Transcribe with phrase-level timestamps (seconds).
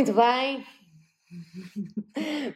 [0.00, 0.66] Muito bem.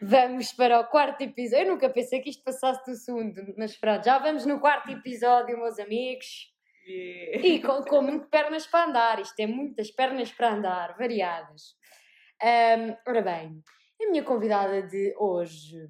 [0.01, 1.67] Vamos para o quarto episódio.
[1.67, 5.59] Eu nunca pensei que isto passasse do segundo, mas pronto, já vamos no quarto episódio,
[5.59, 6.51] meus amigos.
[6.89, 7.47] Yeah.
[7.47, 11.75] E com, com muitas pernas para andar, isto tem muitas pernas para andar, variadas.
[12.43, 13.63] Ahm, ora bem,
[14.01, 15.87] a minha convidada de hoje.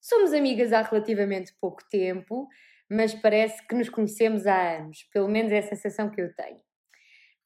[0.00, 2.48] Somos amigas há relativamente pouco tempo,
[2.90, 6.69] mas parece que nos conhecemos há anos, pelo menos é a sensação que eu tenho.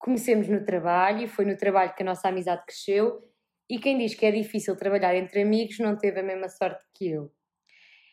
[0.04, 3.22] Conhecemos no trabalho e foi no trabalho que a nossa amizade cresceu.
[3.70, 7.08] E quem diz que é difícil trabalhar entre amigos não teve a mesma sorte que
[7.08, 7.32] eu.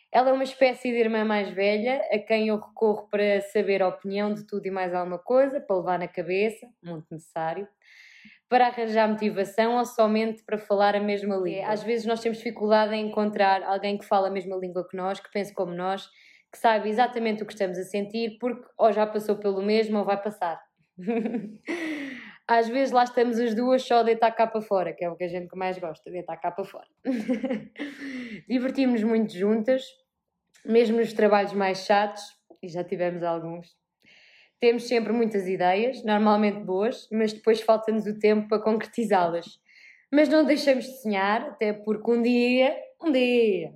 [0.09, 3.89] Ela é uma espécie de irmã mais velha a quem eu recorro para saber a
[3.89, 7.67] opinião de tudo e mais alguma coisa, para levar na cabeça, muito necessário,
[8.47, 11.67] para arranjar motivação ou somente para falar a mesma língua.
[11.67, 15.19] Às vezes nós temos dificuldade em encontrar alguém que fala a mesma língua que nós,
[15.19, 16.07] que pense como nós,
[16.49, 20.05] que sabe exatamente o que estamos a sentir, porque ou já passou pelo mesmo ou
[20.05, 20.70] vai passar.
[22.47, 25.15] Às vezes lá estamos as duas só a deitar cá para fora, que é o
[25.15, 26.87] que a gente mais gosta, deitar cá para fora.
[28.47, 29.85] Divertimos-nos muito juntas,
[30.65, 32.21] mesmo nos trabalhos mais chatos,
[32.61, 33.69] e já tivemos alguns.
[34.59, 39.47] Temos sempre muitas ideias, normalmente boas, mas depois falta-nos o tempo para concretizá-las.
[40.11, 43.73] Mas não deixamos de sonhar, até porque um dia, um dia,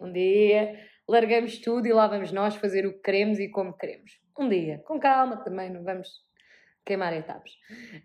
[0.00, 4.20] um dia, largamos tudo e lá vamos nós fazer o que queremos e como queremos.
[4.38, 6.08] Um dia, com calma também, não vamos
[6.84, 7.52] queimar etapas.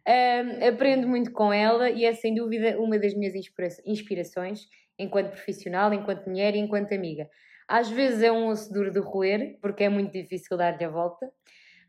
[0.07, 5.31] Ahm, aprendo muito com ela e é sem dúvida uma das minhas inspira- inspirações enquanto
[5.31, 7.29] profissional, enquanto mulher e enquanto amiga.
[7.67, 11.31] Às vezes é um osso duro de roer, porque é muito difícil dar-lhe a volta,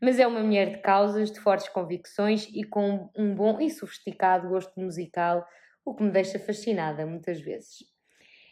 [0.01, 4.49] mas é uma mulher de causas, de fortes convicções e com um bom e sofisticado
[4.49, 5.45] gosto musical,
[5.85, 7.79] o que me deixa fascinada muitas vezes.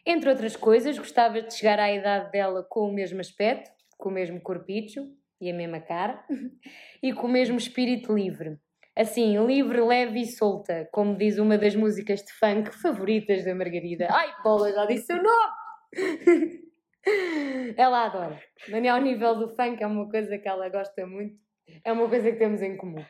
[0.05, 4.11] Entre outras coisas, gostava de chegar à idade dela com o mesmo aspecto, com o
[4.11, 5.07] mesmo corpicho
[5.41, 6.23] e a mesma cara,
[7.01, 8.57] e com o mesmo espírito livre.
[8.95, 14.07] Assim, livre, leve e solta, como diz uma das músicas de funk favoritas da Margarida.
[14.11, 15.53] Ai, bola, já disse o nome!
[17.77, 18.39] Ela adora.
[18.67, 21.35] Mas ao nível do funk é uma coisa que ela gosta muito,
[21.83, 23.03] é uma coisa que temos em comum.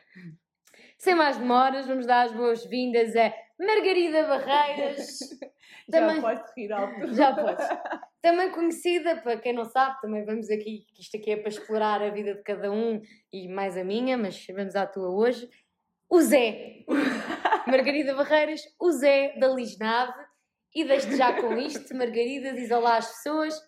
[0.96, 3.34] Sem mais demoras, vamos dar as boas-vindas a
[3.66, 5.18] Margarida Barreiras.
[5.92, 7.14] Já Também- pode rir alto.
[7.14, 7.66] Já podes.
[8.22, 12.00] Também conhecida, para quem não sabe, também vamos aqui, que isto aqui é para explorar
[12.02, 13.00] a vida de cada um
[13.32, 15.48] e mais a minha, mas vamos à tua hoje.
[16.08, 16.84] O Zé.
[17.66, 20.12] Margarida Barreiras, o Zé da Lisnave.
[20.74, 23.60] E deixo-te já com isto, Margarida, diz olá às pessoas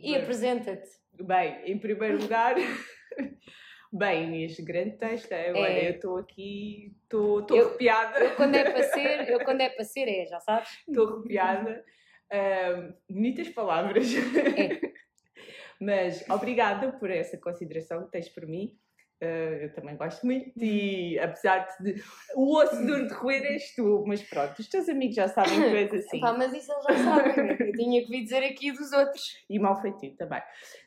[0.00, 0.88] e apresenta-te.
[1.20, 2.54] Bem, em primeiro lugar,
[3.92, 5.88] bem, este grande texto, é, olha, É.
[5.88, 10.08] eu estou aqui, estou arrepiada, Eu quando é para ser, eu quando é para ser
[10.08, 10.70] é, já sabes?
[10.88, 11.84] estou arrepiada.
[12.32, 14.08] Ahm, bonitas palavras.
[14.14, 14.80] É.
[15.80, 18.76] Mas obrigada por essa consideração que tens por mim.
[19.20, 19.24] Ah,
[19.62, 21.94] eu também gosto muito e apesar de
[22.34, 25.76] o osso duro de roer és tu, mas pronto, os teus amigos já sabem que
[25.76, 26.20] és assim.
[26.20, 27.32] Pá, mas isso eles já sabem.
[27.66, 29.22] Eu tinha que vir dizer aqui dos outros.
[29.48, 30.42] e mal feitio também.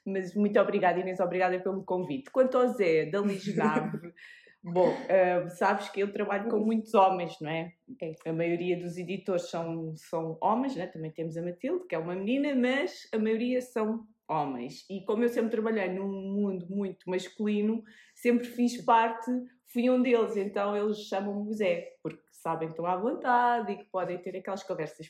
[0.06, 2.30] Mas muito obrigada, Inês, obrigada pelo convite.
[2.30, 4.14] Quanto ao Zé, da Lisnave,
[4.64, 7.74] bom, ah, sabes que eu trabalho com muitos homens, não é?
[8.00, 8.30] É.
[8.30, 10.86] A maioria dos editores são, são homens, né?
[10.86, 14.86] também temos a Matilde, que é uma menina, mas a maioria são homens.
[14.90, 17.84] E como eu sempre trabalhei num mundo muito masculino,
[18.22, 19.32] sempre fiz parte,
[19.72, 23.86] fui um deles, então eles chamam-me Zé, porque sabem que estão à vontade e que
[23.86, 25.10] podem ter aquelas conversas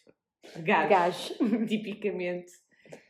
[0.57, 1.65] gajos Gajo.
[1.67, 2.51] tipicamente.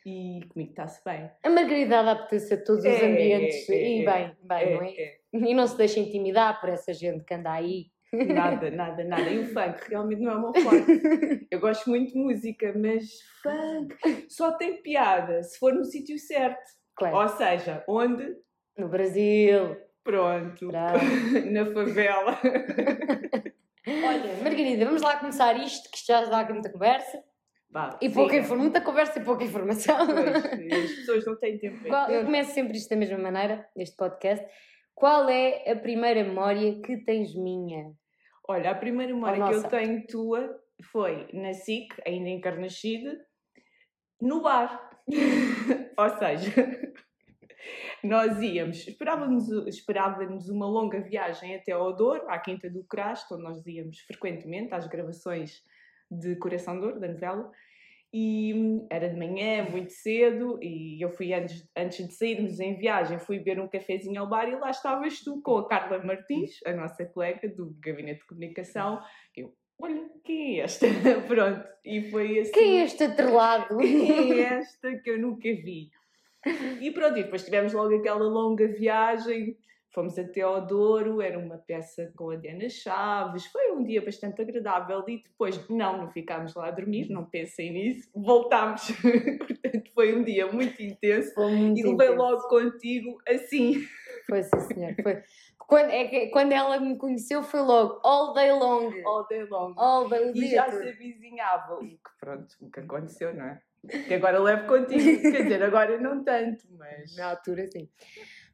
[0.06, 1.30] E comigo está-se bem.
[1.44, 4.12] A Margarida adapta-se a todos os É, ambientes é, é, e é.
[4.12, 5.18] bem, bem, não é?
[5.52, 7.86] E não se deixa intimidar por essa gente que anda aí.
[8.12, 9.30] Nada, nada, nada.
[9.30, 11.48] E o funk realmente não é o meu forte.
[11.50, 13.06] Eu gosto muito de música, mas
[13.42, 16.60] funk só tem piada se for no sítio certo.
[16.96, 17.16] Claro.
[17.16, 18.36] Ou seja, onde?
[18.78, 19.78] No Brasil.
[20.10, 20.68] Pronto.
[20.68, 21.00] Bravo.
[21.52, 22.40] Na favela.
[23.88, 27.24] Olha, Margarida, vamos lá começar isto, que já dá aqui muita conversa.
[27.72, 30.08] Vá, E pouca informação, muita conversa e pouca informação.
[30.08, 31.88] Pois, as pessoas não têm tempo.
[31.88, 34.46] Qual- eu começo sempre isto da mesma maneira, este podcast.
[34.96, 37.92] Qual é a primeira memória que tens minha?
[38.48, 40.60] Olha, a primeira memória Oh, que eu tenho tua
[40.92, 43.16] foi na SIC, ainda encarnascida,
[44.20, 44.90] no bar.
[45.98, 46.52] Ou seja,
[48.04, 53.44] nós íamos, esperávamos, esperávamos uma longa viagem até ao Douro, à Quinta do Crasto, onde
[53.44, 55.64] nós íamos frequentemente às gravações
[56.10, 57.52] de Coração de Ouro, da novela.
[58.12, 62.76] E hum, era de manhã, muito cedo, e eu fui antes, antes de sairmos em
[62.76, 66.60] viagem, fui beber um cafezinho ao bar e lá estavas tu com a Carla Martins,
[66.66, 69.00] a nossa colega do Gabinete de Comunicação.
[69.38, 70.88] Eu, olha, quem é esta?
[71.28, 72.52] Pronto, e foi assim.
[72.52, 73.78] Quem é este atrelado?
[73.78, 75.92] Quem é esta que eu nunca vi?
[76.82, 79.58] E pronto, e depois tivemos logo aquela longa viagem
[79.92, 84.40] Fomos até ao Douro, era uma peça com a Diana Chaves, foi um dia bastante
[84.40, 88.84] agradável e depois, não, não ficámos lá a dormir, não pensem nisso, voltámos.
[89.40, 92.16] Portanto, foi um dia muito intenso Foi muito e levei intenso.
[92.16, 93.82] logo contigo assim.
[94.28, 94.96] Foi sim, senhor.
[95.02, 95.24] Foi.
[95.58, 98.92] Quando, é que, quando ela me conheceu foi logo all day long.
[99.06, 99.74] all day long.
[99.76, 100.84] All day, e já todo.
[100.84, 103.62] se avizinhava o que, pronto, o que aconteceu, não é?
[104.08, 107.16] Que agora levo contigo, quer dizer, agora não tanto, mas.
[107.16, 107.90] Na altura, sim.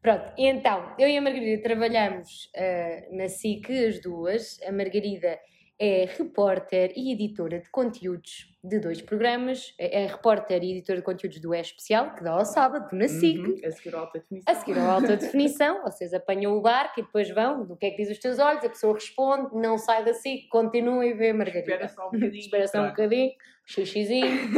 [0.01, 4.59] Pronto, então, eu e a Margarida trabalhamos eh, na SIC, as duas.
[4.61, 5.39] A Margarida
[5.77, 9.73] é repórter e editora de conteúdos de dois programas.
[9.77, 13.07] É é repórter e editora de conteúdos do É Especial, que dá ao sábado, na
[13.07, 13.39] SIC.
[13.39, 14.53] Uhum, a seguir a alta definição.
[14.53, 17.91] A seguir ao alta definição, vocês apanham o barco e depois vão, do que é
[17.91, 21.29] que diz os teus olhos, a pessoa responde, não sai da SIC, continua e vê
[21.29, 21.73] a Margarida.
[21.73, 22.39] Espera só um bocadinho.
[22.39, 23.31] Espera só um bocadinho,
[23.65, 24.49] xixizinho,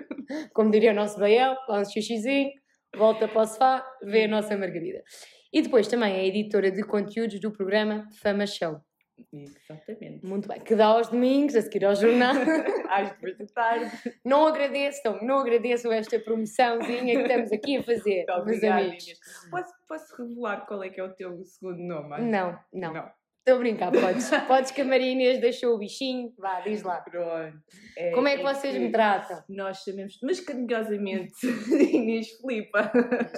[0.54, 2.50] como diria o nosso baião, dá um xixizinho,
[2.96, 5.02] volta para o sofá, vê a nossa Margarida.
[5.52, 8.80] E depois também é editora de conteúdos do programa Fama Show.
[9.32, 10.24] Exatamente.
[10.24, 10.60] Muito bem.
[10.60, 12.34] Que dá aos domingos, a seguir ao jornal.
[12.88, 13.90] Às duas da tarde.
[14.24, 19.04] Não agradeçam, não agradeçam esta promoçãozinha que estamos aqui a fazer, meus Obrigada, amigos.
[19.04, 19.20] Inês.
[19.50, 22.20] Posso, posso revelar qual é que é o teu segundo nome?
[22.22, 22.92] Não, não.
[22.92, 23.23] Não.
[23.46, 24.30] Estou a brincar, podes.
[24.48, 26.32] Podes que a Maria Inês deixou o bichinho.
[26.38, 27.02] Vá, diz lá.
[27.02, 27.58] Pronto.
[28.14, 29.44] Como é que vocês me tratam?
[29.50, 31.34] Nós chamemos, mas carinhosamente,
[31.92, 32.90] Inês Filipa.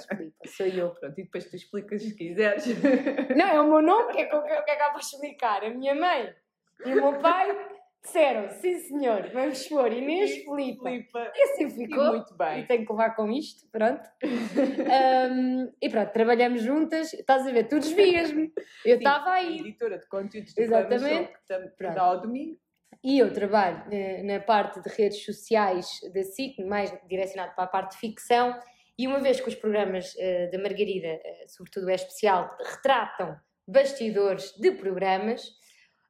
[0.07, 0.91] Filipa, sou eu.
[0.91, 2.65] Pronto, e depois tu explicas se quiseres.
[3.35, 5.65] Não, é o meu nome, que é que eu que é que vou explicar.
[5.65, 6.33] A minha mãe
[6.85, 10.89] e o meu pai disseram, sim senhor, vamos pôr Inês Filipa.
[10.89, 12.05] E assim E ficou.
[12.07, 12.65] muito E bem.
[12.65, 14.01] tenho que levar com isto, pronto.
[14.89, 17.13] Ahm, e pronto, trabalhamos juntas.
[17.13, 18.51] Estás a ver, tu desvias-me.
[18.85, 19.59] Eu estava aí.
[19.59, 21.31] Editora de conteúdos do Exatamente.
[21.49, 22.57] Show, que dá ao domingo.
[23.03, 27.67] E eu trabalho eh, na parte de redes sociais da SIC, mais direcionado para a
[27.67, 28.57] parte de ficção.
[28.97, 33.35] E uma vez que os programas eh, da Margarida, eh, sobretudo é especial, retratam
[33.67, 35.43] bastidores de programas,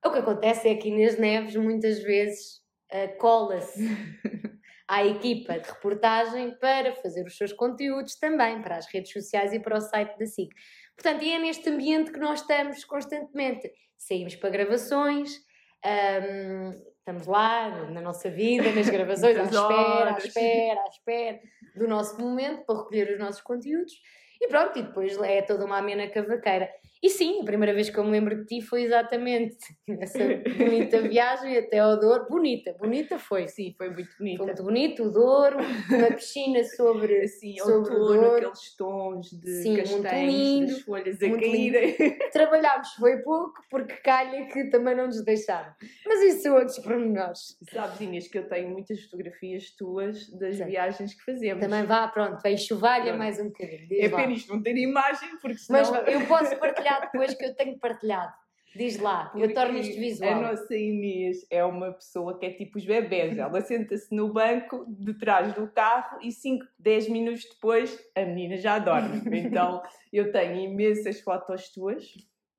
[0.05, 3.81] o que acontece é que Inês Neves muitas vezes eh, cola-se
[4.87, 9.59] à equipa de reportagem para fazer os seus conteúdos também para as redes sociais e
[9.59, 10.49] para o site da SIC.
[10.95, 13.69] Portanto, e é neste ambiente que nós estamos constantemente.
[13.97, 15.37] Saímos para gravações,
[15.85, 21.39] hum, estamos lá na nossa vida, nas gravações, à espera, à espera, à espera
[21.75, 23.93] do nosso momento para recolher os nossos conteúdos.
[24.41, 26.69] E pronto, e depois é toda uma amena cavaqueira.
[27.01, 29.57] E sim, a primeira vez que eu me lembro de ti foi exatamente
[29.99, 30.19] essa
[30.57, 32.25] bonita viagem até ao Douro.
[32.29, 33.47] Bonita, bonita foi.
[33.47, 34.43] Sim, foi muito Foi bonita.
[34.43, 35.57] muito bonito, o Douro,
[35.89, 37.17] uma piscina sobre.
[37.27, 38.35] Assim, sobre o outono, Douro.
[38.37, 41.95] aqueles tons de Sim, castanhos, lindo, das folhas a caírem.
[42.31, 45.73] Trabalhámos foi pouco, porque calha que também não nos deixaram.
[46.05, 47.57] Mas isso são outros pormenores.
[47.71, 50.65] Sabes, Inês, que eu tenho muitas fotografias tuas das Sim.
[50.65, 51.61] viagens que fazemos.
[51.61, 53.87] Também vá, pronto, vem chuvalha mais um bocadinho.
[53.87, 55.79] Diz É pena isto não ter imagem, porque senão...
[55.91, 58.33] Mas eu posso partilhar depois que eu tenho partilhado.
[58.75, 60.33] Diz lá, eu Porque torno isto visual.
[60.33, 63.37] A nossa Inês é uma pessoa que é tipo os bebés.
[63.37, 68.57] Ela senta-se no banco de trás do carro e 5, 10 minutos depois a menina
[68.57, 69.21] já dorme.
[69.39, 69.81] Então
[70.13, 72.13] eu tenho imensas fotos tuas,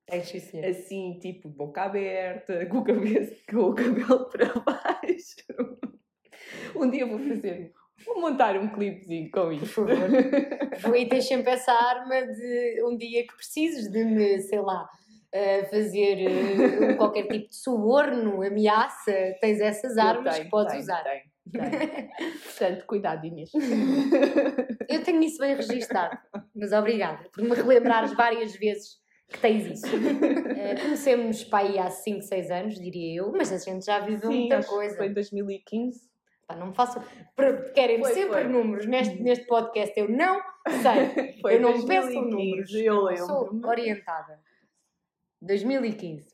[0.08, 0.64] É, senhor.
[0.66, 5.36] assim, tipo, boca aberta, com o, com o cabelo para baixo.
[6.74, 7.72] Um dia vou fazer,
[8.04, 9.66] vou montar um clipezinho com Por isto.
[9.66, 9.96] favor.
[10.96, 14.88] E tens sempre essa arma de um dia que precises de me, sei lá,
[15.32, 20.82] eh, fazer eh, qualquer tipo de suborno, ameaça, tens essas armas tenho, que podes tenho,
[20.84, 21.02] usar.
[21.02, 22.08] tenho, tenho.
[22.44, 23.50] Portanto, cuidado, Inês.
[24.88, 26.16] Eu tenho isso bem registado,
[26.54, 28.96] mas obrigada por me relembrares várias vezes
[29.30, 29.86] que tens isso.
[30.58, 34.30] Eh, Conhecemos-nos para aí há 5, 6 anos, diria eu, mas a gente já viveu
[34.30, 34.96] Sim, muita coisa.
[34.96, 36.07] foi em 2015.
[36.48, 36.74] Pá, não me
[37.36, 38.44] per- Querem Foi, sempre foi.
[38.44, 40.40] números neste, neste podcast, eu não
[40.82, 41.36] sei.
[41.42, 42.74] Foi eu não 2015, peçam números.
[42.74, 43.68] Eu Sou lembro.
[43.68, 44.40] orientada.
[45.42, 46.26] 2015.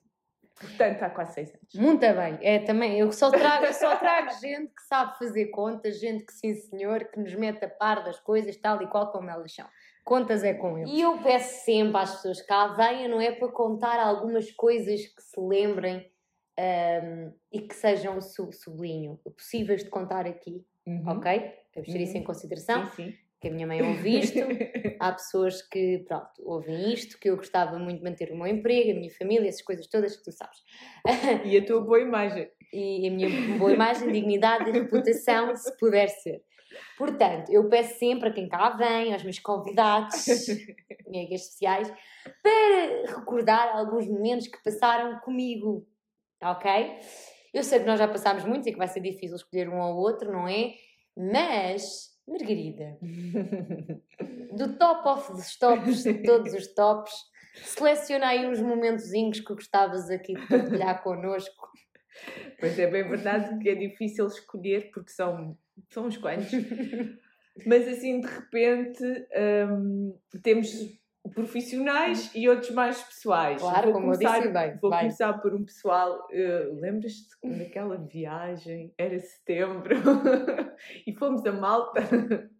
[0.59, 1.75] Portanto, há quase 6 anos.
[1.75, 2.39] Muito bem.
[2.41, 6.33] É também, eu só trago, eu só trago gente que sabe fazer contas, gente que
[6.33, 9.67] sim senhor, que nos mete a par das coisas tal e qual como elas são.
[10.05, 10.93] Contas é com eles.
[10.93, 15.01] E eu peço sempre às pessoas que cá venham, não é para contar algumas coisas
[15.07, 16.09] que se lembrem
[16.59, 20.65] ahm, e que sejam su sublinho, possíveis de contar aqui,
[21.07, 21.53] ok?
[21.75, 22.25] Vamos ter isso em Uhum.
[22.27, 23.15] consideração, Sim, sim.
[23.41, 24.39] que a minha mãe ouve isto,
[25.01, 28.93] há pessoas que, pronto, ouvem isto, que eu gostava muito de manter o meu emprego,
[28.93, 30.59] a minha família, essas coisas todas que tu sabes.
[31.45, 32.49] E a tua boa imagem.
[32.73, 36.43] E a minha boa imagem, dignidade e reputação, se puder ser.
[36.97, 40.25] Portanto, eu peço sempre a quem cá vem, aos meus convidados,
[41.07, 41.93] amigas especiais,
[42.43, 45.87] para recordar alguns momentos que passaram comigo,
[46.43, 46.99] ok?
[47.53, 49.97] Eu sei que nós já passámos muitos e que vai ser difícil escolher um ou
[49.97, 50.75] outro, não é?
[51.17, 52.99] Mas, Margarida,
[54.57, 57.13] do top of dos tops, de todos os tops,
[57.55, 61.69] Seleciona aí uns momentozinhos que gostavas aqui de partilhar connosco.
[62.59, 65.57] Pois é, bem verdade que é difícil escolher porque são,
[65.91, 66.51] são uns quantos.
[67.65, 69.05] Mas assim, de repente,
[69.71, 70.69] hum, temos
[71.33, 73.61] profissionais e outros mais pessoais.
[73.61, 75.01] Claro, vou como eu começar, disse bem, Vou vai.
[75.01, 76.29] começar por um pessoal.
[76.31, 79.95] uh, Lembras-te quando aquela viagem era setembro
[81.07, 82.03] e fomos a Malta?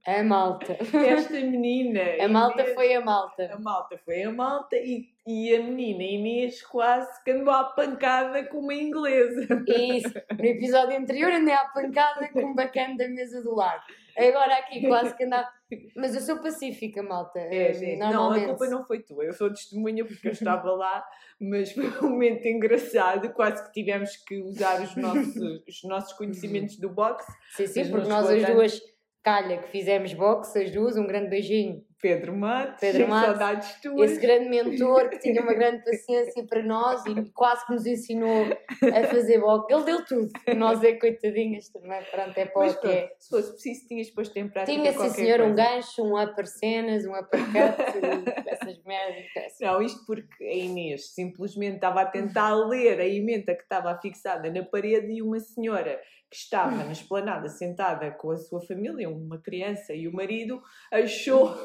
[0.07, 0.77] A malta.
[0.97, 2.01] Esta menina.
[2.21, 3.51] A malta Inês- foi a malta.
[3.53, 8.45] A Malta foi a Malta e, e a menina Inês quase que andou à pancada
[8.47, 9.47] com uma inglesa.
[9.69, 10.15] Isso.
[10.39, 13.83] No episódio anterior andei à pancada com um bacana da mesa do lado.
[14.17, 15.49] Agora aqui quase que andava.
[15.97, 17.39] Mas eu sou pacífica, malta.
[17.41, 17.97] É.
[17.97, 21.05] Não, a culpa não foi tua, eu sou testemunha porque eu estava lá,
[21.41, 25.37] mas foi um momento engraçado, quase que tivemos que usar os nossos,
[25.69, 27.31] os nossos conhecimentos do boxe.
[27.51, 28.81] Sim, sim, porque nós as duas,
[29.23, 31.85] calha, que fizemos boxe, as duas, um grande beijinho.
[32.01, 34.11] Pedro Matos, Pedro Matos, saudades tuas.
[34.11, 38.47] Esse grande mentor que tinha uma grande paciência para nós e quase que nos ensinou
[38.93, 39.73] a fazer boxe.
[39.73, 40.31] Ele deu tudo.
[40.57, 43.13] Nós é coitadinhas também, pronto, é para o que é.
[43.19, 45.71] se fosse preciso, tinhas posto em prática Tinha, sim senhor, um coisa.
[45.71, 47.55] gancho, um upper cenas, um uppercut,
[48.47, 49.25] essas merdas.
[49.61, 54.51] Não, isto porque a Inês simplesmente estava a tentar ler a emenda que estava fixada
[54.51, 59.39] na parede e uma senhora que estava na esplanada sentada com a sua família, uma
[59.39, 60.61] criança e o marido,
[60.91, 61.57] achou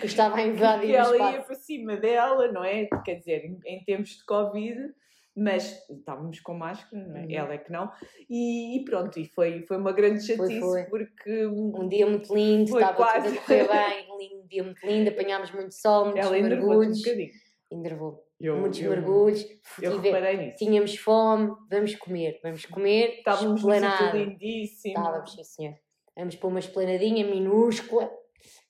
[0.00, 1.46] Que estava a invadir que o ela ia espaço.
[1.46, 2.88] para cima dela, não é?
[3.04, 4.90] Quer dizer, em, em tempos de Covid,
[5.34, 7.20] mas estávamos com máscara, não é?
[7.22, 7.30] Uhum.
[7.30, 7.90] Ela é que não.
[8.28, 10.84] E, e pronto, e foi, foi uma grande chatice foi.
[10.84, 13.28] porque Um dia muito lindo, Foi estava quase.
[13.28, 13.68] tudo a correr
[14.06, 16.98] bem, um lindo, dia muito lindo, apanhámos muito sol, muitos ela enervou-te um mergulhos.
[17.02, 17.30] bocadinho.
[17.70, 18.24] Enervou.
[18.38, 19.46] Eu, muitos eu- mergulhos.
[19.80, 20.52] Eu Tive-.
[20.56, 23.14] Tínhamos fome, vamos comer, vamos comer.
[23.18, 24.16] Estávamos esplanada.
[24.18, 24.94] lindíssimo.
[24.98, 25.74] Estávamos, sim senhor.
[26.14, 28.10] Vamos para uma esplanadinha minúscula.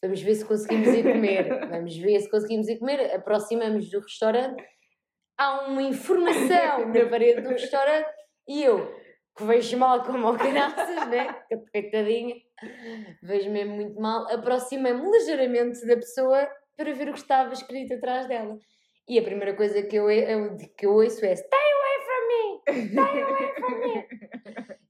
[0.03, 1.49] Vamos ver se conseguimos ir comer.
[1.71, 3.15] Vamos ver se conseguimos ir comer.
[3.15, 4.63] Aproximamos do restaurante.
[5.39, 8.09] Há uma informação na parede do restaurante
[8.49, 8.95] e eu,
[9.37, 11.35] que vejo mal como ao caraças, né?
[11.73, 12.37] Coitadinha.
[13.23, 14.27] Vejo mesmo muito mal.
[14.31, 18.59] Aproximei-me ligeiramente da pessoa para ver o que estava escrito atrás dela.
[19.09, 21.72] E a primeira coisa que eu, eu- que eu ouço é Stay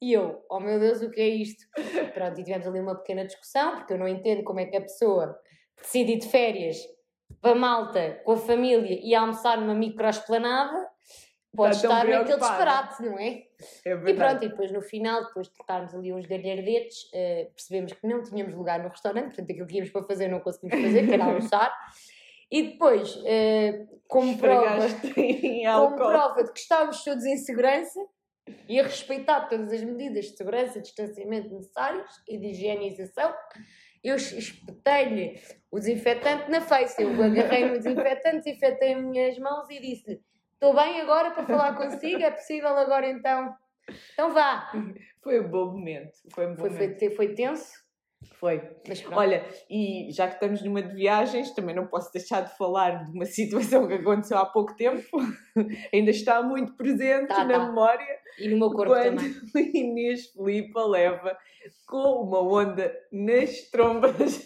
[0.00, 1.64] E eu, oh meu Deus, o que é isto?
[2.12, 4.80] Pronto, e tivemos ali uma pequena discussão, porque eu não entendo como é que a
[4.80, 5.38] pessoa
[5.80, 6.76] decide ir de férias
[7.40, 10.90] para Malta com a família e almoçar numa microesplanada
[11.54, 13.42] pode Está estar naquele disparate, não é?
[13.84, 17.92] É E pronto, e depois no final, depois de trocarmos ali uns galhardetes, eh, percebemos
[17.92, 21.06] que não tínhamos lugar no restaurante, portanto aquilo que íamos para fazer não conseguimos fazer,
[21.06, 21.72] que era almoçar.
[22.52, 25.96] E depois, eh, como prova, em como álcool.
[25.96, 27.98] prova de que estávamos todos em segurança
[28.68, 33.32] e a respeitar todas as medidas de segurança distanciamento necessárias e de higienização,
[34.04, 35.40] eu es- espetei-lhe
[35.70, 37.02] o desinfetante na face.
[37.02, 40.20] Eu agarrei no desinfetante, desinfetei as minhas mãos e disse-lhe:
[40.52, 42.22] Estou bem agora para falar consigo?
[42.22, 43.54] É possível agora então?
[44.12, 44.70] Então vá.
[45.22, 46.12] Foi um bom momento.
[46.34, 46.98] Foi um bom Foi, momento.
[46.98, 47.72] foi, foi tenso,
[48.38, 48.60] Foi.
[48.88, 49.04] mas.
[49.12, 53.12] Olha, e já que estamos numa de viagens, também não posso deixar de falar de
[53.12, 55.06] uma situação que aconteceu há pouco tempo.
[55.92, 57.66] Ainda está muito presente Tá, na tá.
[57.66, 58.06] memória.
[58.38, 59.70] e no meu corpo quando também.
[59.74, 61.36] Inês Filipa leva
[61.86, 64.44] com uma onda nas trombas.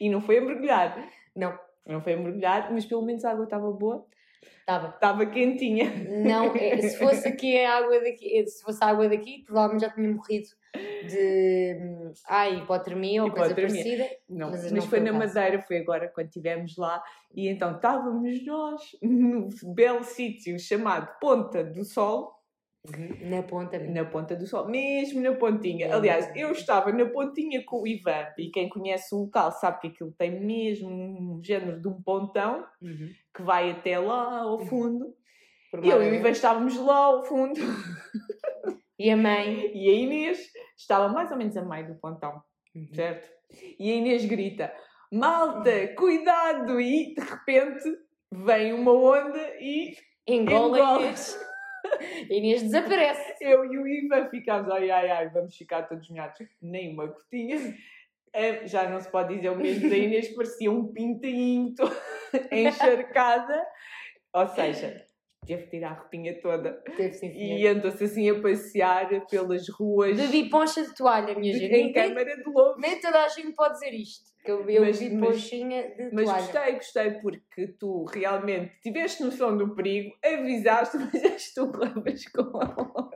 [0.00, 1.08] e não foi a mergulhar.
[1.36, 4.04] Não, Não foi a mergulhar, mas pelo menos a água estava boa.
[4.42, 4.88] Estava.
[4.88, 5.90] Estava quentinha.
[6.24, 9.90] Não, é, se fosse aqui a água daqui, se fosse a água daqui, provavelmente já
[9.92, 10.48] tinha morrido
[11.08, 11.76] de
[12.28, 13.82] ai, hipotermia ou coisa Hipotermia.
[13.82, 14.08] parecida.
[14.28, 15.12] Não, Mas mas, foi, na.
[15.12, 17.02] Madeira, foi agora quando estivemos lá.
[17.34, 22.38] E então estávamos nós num belo sítio chamado Ponta do Sol.
[23.20, 23.78] Na ponta.
[23.78, 25.88] Na Ponta do Sol, mesmo na pontinha.
[25.88, 28.26] É Aliás, eu estava na pontinha com o Ivan.
[28.38, 32.64] E quem conhece o local sabe que aquilo tem mesmo um género de um pontão
[32.80, 33.10] Uhum.
[33.34, 35.14] Que vai até lá ao fundo.
[35.70, 37.60] Por E eu e o Ivan estávamos lá ao fundo.
[38.98, 39.70] E a mãe.
[39.74, 42.42] E a Inês estava mais ou menos a meio do pontão.
[42.74, 42.88] Uhum.
[42.94, 43.28] certo?
[43.78, 44.72] E a Inês grita:
[45.12, 46.80] Malta, cuidado!
[46.80, 47.84] E de repente
[48.32, 49.96] vem uma onda e
[50.26, 51.00] Engola Engola.
[51.02, 51.40] Inês.
[52.28, 53.34] Inês desaparece.
[53.40, 56.38] eu e o Ivan ficámos: ai, ai, ai, vamos ficar todos molhados.
[56.60, 57.76] Nem uma gotinha.
[58.32, 61.74] Eh, Já não se pode dizer o mesmo da Inês, parecia um pintainho
[62.52, 63.64] encharcada.
[64.32, 65.04] Ou seja,
[65.46, 66.74] teve que tirar a roupinha toda.
[66.96, 71.74] Teve sim, E andou-se assim a passear pelas ruas Bebi poncha de toalha, minha gente.
[71.74, 72.80] em câmara de lobos.
[72.80, 74.30] nem toda a gente pode dizer isto.
[74.44, 76.42] Que eu, eu Mas- bebi mas- ponchinha de Mas toalha.
[76.42, 82.24] gostei, gostei, porque tu realmente tiveste noção do perigo, avisaste, mas és tu que levas
[82.28, 83.10] com a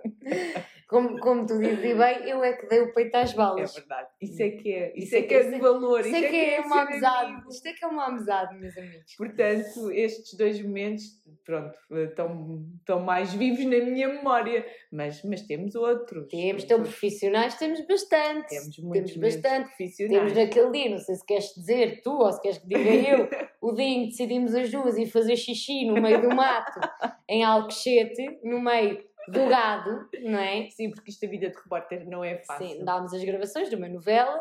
[0.88, 3.74] Como, como tu dizes bem, eu é que dei o peito às É balas.
[3.74, 4.08] verdade.
[4.20, 6.00] Isso é que é, isso Isso é é que que- é isso de é- valor.
[6.00, 7.32] Isto é que é uma ser amizade.
[7.32, 7.48] amigo.
[7.50, 9.14] Isto é que é uma amizade, meus amigos.
[9.16, 11.04] Portanto, estes dois momentos,
[11.44, 14.64] pronto, estão, estão mais vivos na minha memória.
[14.92, 16.28] Mas, mas temos outros.
[16.28, 18.48] Temos, tão profissionais, temos bastante.
[18.48, 19.66] Temos muitos temos bastante.
[19.68, 20.18] profissionais.
[20.18, 23.28] Temos naquele dia, não sei se queres dizer tu ou se queres que diga eu,
[23.60, 26.78] o dia em que decidimos as duas ir fazer xixi no meio do mato,
[27.28, 30.68] em Alcochete, no meio do gado, não é?
[30.70, 32.66] Sim, porque isto a vida de repórter não é fácil.
[32.66, 34.40] Sim, dámos as gravações de uma novela,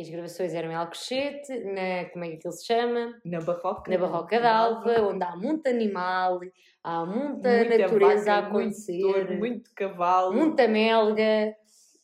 [0.00, 3.14] as gravações eram em Alcochete, na, como é que aquilo se chama?
[3.24, 3.90] Na Barroca.
[3.90, 6.40] Na Barroca d'Alva, onde há muito animal,
[6.82, 10.32] há muita, muita natureza vaca, a acontecer, Muito, touro, muito cavalo.
[10.34, 11.54] muita melga,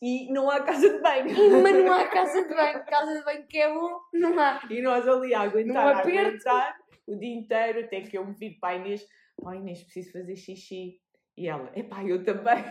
[0.01, 1.61] E não há casa de banho.
[1.63, 4.59] mas não há casa de banho, casa de banho que é bom, não há.
[4.69, 6.75] E nós ali a aguentar, a aguentar
[7.07, 9.03] o dia inteiro, até que eu me vir para a Inês,
[9.41, 10.99] oh Inês, preciso fazer xixi.
[11.37, 12.63] E ela, epá, eu também.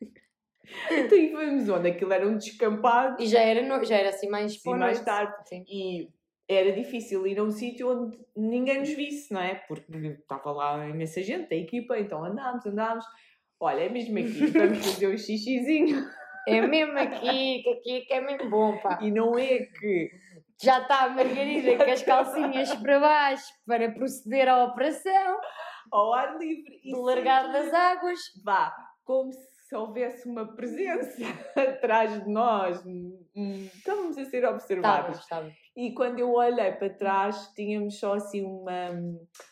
[0.90, 1.88] então e vamos onde?
[1.90, 5.34] Aquilo era um descampado E já era, no- já era assim mais Sim, mais tarde.
[5.48, 5.64] Sim.
[5.68, 6.08] e
[6.48, 9.54] era difícil ir a um sítio onde ninguém nos visse, não é?
[9.66, 9.90] Porque
[10.20, 13.04] estava lá imensa gente, a equipa, então andámos, andámos.
[13.60, 16.04] Olha, é mesmo aqui, vamos fazer um xixizinho.
[16.46, 18.98] É mesmo aqui, que aqui é que é mesmo bom, pá.
[19.00, 20.10] E não é que
[20.62, 25.40] Já está a Margarida com as calcinhas para baixo para proceder à operação
[25.94, 28.18] ao ar livre e do largar das águas.
[28.44, 28.74] vá,
[29.04, 31.22] como se houvesse uma presença
[31.56, 32.82] atrás de nós.
[33.74, 35.26] Estávamos a ser observados.
[35.76, 38.90] E quando eu olhei para trás, tínhamos só assim uma,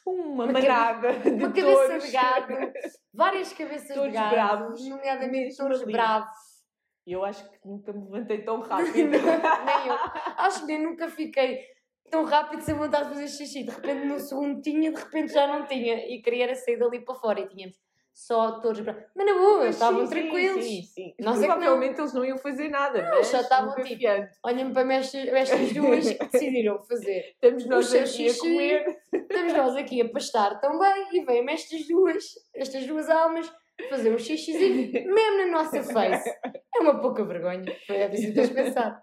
[0.07, 2.05] uma, Uma manada de Uma cabeça touros.
[2.05, 2.55] de gado,
[3.13, 6.53] várias cabeças Todos de gado, bravos, nomeadamente todos bravos.
[7.05, 9.11] Eu acho que nunca me levantei tão rápido.
[9.11, 9.97] Nem eu.
[10.37, 11.59] Acho que nem nunca fiquei
[12.13, 13.65] tão rápido sem vontade de fazer xixi.
[13.65, 16.07] De repente, no segundo tinha, de repente já não tinha.
[16.07, 17.41] E queria era sair dali para fora.
[17.41, 17.75] E tínhamos
[18.13, 19.03] só todos bravos.
[19.17, 20.63] Mas na boa, estavam sim, tranquilos.
[20.63, 21.15] Sim, sim.
[21.19, 21.57] Nós é que não.
[21.57, 24.05] Provavelmente eles não iam fazer nada, mas já estavam nunca tipo.
[24.45, 27.31] Olhem para estas, duas que decidiram fazer.
[27.33, 28.39] Estamos nós aqui a xixi.
[28.39, 28.99] comer.
[29.15, 33.51] Estamos nós aqui a pastar também e vêm estas duas, estas duas almas,
[33.89, 36.29] fazer um xixizinho mesmo na nossa face.
[36.75, 37.75] É uma pouca vergonha.
[37.87, 39.03] Foi a de pensar.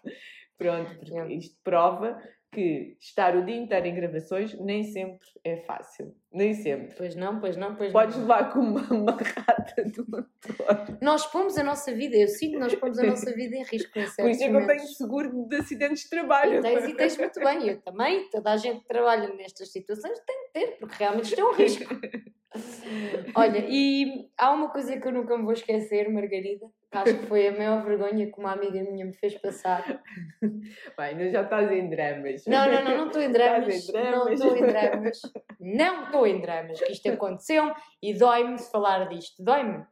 [0.60, 1.34] Pronto, porque É.
[1.34, 6.16] isto prova que estar o dia inteiro em gravações nem sempre é fácil.
[6.32, 6.96] Nem sempre.
[6.96, 8.22] Pois não, pois não, pois Podes não.
[8.24, 10.98] levar com uma, uma rata do motor.
[11.02, 13.98] Nós pomos a nossa vida, eu sinto que nós pomos a nossa vida em risco
[13.98, 16.60] em Por certos isso é que eu tenho seguro de acidentes de trabalho.
[16.60, 20.20] E tens, e tens muito bem, eu também, toda a gente que trabalha nestas situações
[20.20, 21.86] tem que ter, porque realmente isto é um risco.
[23.36, 27.48] Olha, e há uma coisa que eu nunca me vou esquecer, Margarida, acho que foi
[27.48, 30.02] a maior vergonha que uma amiga minha me fez passar.
[30.42, 32.46] Bem, não já estás em dramas.
[32.46, 33.88] Não, não, não, não estou em dramas.
[33.88, 35.22] Não estou em dramas.
[35.60, 37.72] Não estou em dramas, que isto aconteceu
[38.02, 39.44] e dói-me falar disto.
[39.44, 39.86] Dói-me.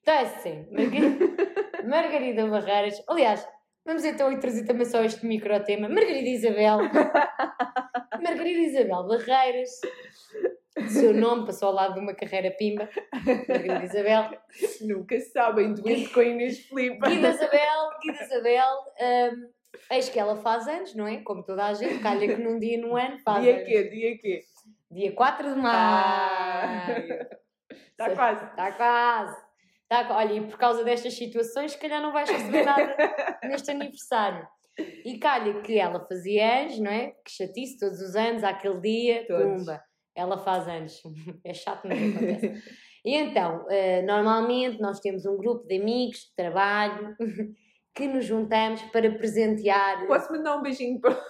[0.00, 1.26] Então é assim, Margarida,
[1.86, 3.02] Margarida Barreiras.
[3.08, 3.48] Aliás,
[3.84, 5.88] vamos então introduzir também só este microtema.
[5.88, 6.78] Margarida Isabel.
[8.20, 9.80] Margarida Isabel Barreiras.
[10.88, 12.88] Seu nome passou ao lado de uma carreira pimba.
[13.24, 14.30] Margarida Isabel.
[14.82, 16.98] Nunca sabem, doente com a Inês Filipe.
[16.98, 18.74] Guida Isabel, Guida Isabel.
[19.00, 19.50] hum,
[19.90, 21.18] eis que ela faz anos, não é?
[21.18, 23.66] Como toda a gente, calha que num dia, num ano, faz Dia anos.
[23.68, 23.82] quê?
[23.90, 24.44] Dia quê?
[24.90, 26.84] Dia 4 de Ah.
[26.86, 27.26] maio.
[27.70, 28.14] Está Sei.
[28.14, 28.44] quase.
[28.44, 29.36] Está quase.
[29.88, 32.96] Tá, qua- olha, e por causa destas situações, se calhar não vais receber nada
[33.44, 34.46] neste aniversário.
[35.04, 37.08] E calha que ela fazia anos, não é?
[37.22, 39.42] Que chatice todos os anos, àquele dia, Todos.
[39.44, 39.82] pumba.
[40.14, 41.02] Ela faz anos.
[41.44, 42.62] É chato, mas acontece.
[43.04, 47.16] E então, eh, normalmente nós temos um grupo de amigos de trabalho
[47.92, 50.06] que nos juntamos para presentear.
[50.06, 51.20] Posso mandar um beijinho para.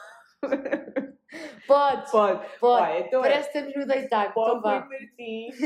[1.66, 2.58] Pode, Pode.
[2.60, 2.82] pode.
[2.92, 4.34] Olha, então é Parece que estamos no deitar.
[4.34, 4.80] para o Então.
[4.80, 5.56] Rui Martins,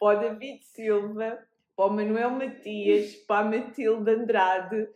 [0.00, 1.38] para o David Silva,
[1.76, 4.88] para o Manuel Matias, para a Matilde Andrade,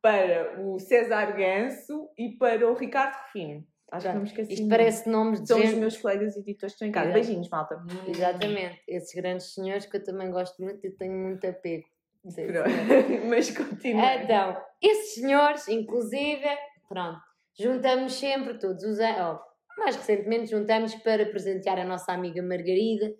[0.00, 3.64] para o César Ganso e para o Ricardo Rufino.
[4.00, 4.54] Que não esqueci.
[4.54, 5.78] Isto parece nomes de São os gente.
[5.78, 7.12] meus colegas editores que estão em casa.
[7.12, 7.82] Beijinhos, malta.
[8.08, 11.84] Exatamente, esses grandes senhores que eu também gosto muito e tenho muito apego.
[12.30, 12.64] Senhor.
[13.28, 14.14] Mas continua.
[14.14, 16.46] Então, esses senhores, inclusive,
[16.88, 17.20] pronto,
[17.58, 23.12] juntamos sempre todos os anos, oh, mais recentemente juntamos para presentear a nossa amiga Margarida,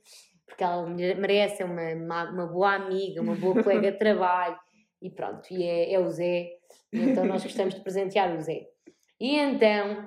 [0.46, 4.56] porque ela merece, é uma, uma, uma boa amiga, uma boa colega de trabalho,
[5.00, 6.50] e pronto, e é, é o Zé,
[6.92, 8.66] então nós gostamos de presentear o Zé.
[9.20, 10.06] E então,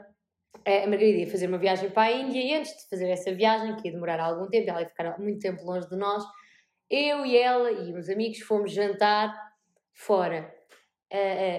[0.66, 3.76] a Margarida ia fazer uma viagem para a Índia e antes de fazer essa viagem,
[3.76, 6.24] que ia demorar algum tempo, ela ia ficar muito tempo longe de nós,
[6.90, 9.36] eu e ela e uns amigos fomos jantar
[9.94, 10.54] fora,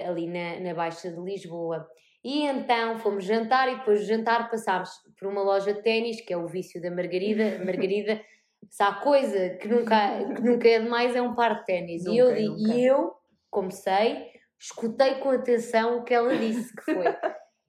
[0.07, 1.87] ali na, na Baixa de Lisboa.
[2.23, 6.33] E então fomos jantar e depois do jantar passámos por uma loja de ténis, que
[6.33, 7.59] é o vício da Margarida.
[7.63, 8.21] Margarida,
[8.69, 12.05] se há coisa que nunca, que nunca é demais, é um par de ténis.
[12.05, 13.13] E eu, e eu,
[13.49, 14.27] como sei,
[14.59, 17.05] escutei com atenção o que ela disse, que foi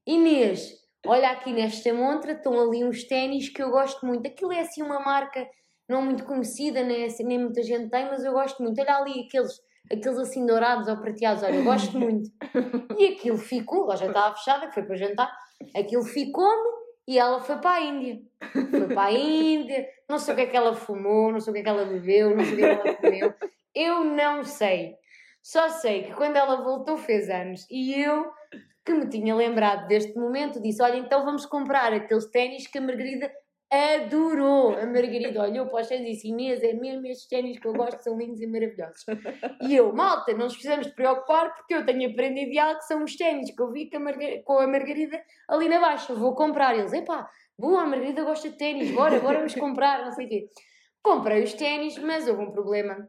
[0.07, 0.73] Inês,
[1.07, 4.27] olha aqui nesta montra, estão ali uns ténis que eu gosto muito.
[4.27, 5.49] Aquilo é assim uma marca
[5.89, 8.81] não muito conhecida, nem, assim, nem muita gente tem, mas eu gosto muito.
[8.81, 12.31] Olha ali aqueles, aqueles assim dourados ou prateados, olha, eu gosto muito.
[12.99, 15.33] E aquilo ficou, ela já estava fechada, que foi para jantar,
[15.75, 18.21] aquilo ficou-me e ela foi para a Índia.
[18.53, 21.55] Foi para a Índia, não sei o que é que ela fumou, não sei o
[21.55, 23.35] que é que ela bebeu, não sei o que é que ela comeu.
[23.75, 24.95] Eu não sei.
[25.43, 28.31] Só sei que quando ela voltou fez anos e eu,
[28.89, 32.81] que me tinha lembrado deste momento, disse: Olha, então vamos comprar aqueles ténis que a
[32.81, 33.31] Margarida
[33.71, 34.71] adorou.
[34.79, 37.75] A Margarida olhou para os ténis e disse: Inês, é mesmo estes ténis que eu
[37.75, 39.05] gosto, são lindos e maravilhosos.
[39.61, 42.87] E eu, malta, não nos precisamos de preocupar porque eu tenho aprendido de algo que
[42.87, 46.15] são os ténis que eu vi com a, Margarida, com a Margarida ali na baixa.
[46.15, 46.75] Vou comprar.
[46.75, 50.29] Eles, epá, boa, a Margarida gosta de ténis, bora, bora vamos comprar, não sei o
[50.31, 50.49] quê.
[51.03, 53.07] Comprei os ténis, mas houve um problema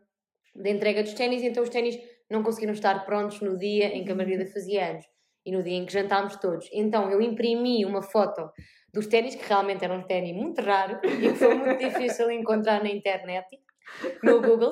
[0.53, 1.97] da entrega dos ténis, então os ténis
[2.29, 5.05] não conseguiram estar prontos no dia em que a Margarida fazia anos
[5.45, 6.67] e no dia em que jantámos todos.
[6.73, 8.51] Então eu imprimi uma foto
[8.93, 12.83] dos ténis, que realmente era um ténis muito raro e que foi muito difícil encontrar
[12.83, 13.47] na internet,
[14.23, 14.71] no Google,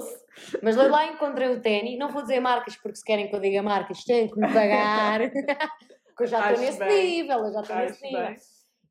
[0.61, 1.97] mas lá, lá encontrei o ténis.
[1.97, 5.19] Não vou dizer marcas, porque se querem que eu diga marcas, têm que me pagar,
[6.05, 7.21] porque eu já estou nesse bem.
[7.21, 8.25] nível, eu já estou nesse nível.
[8.27, 8.35] Bem.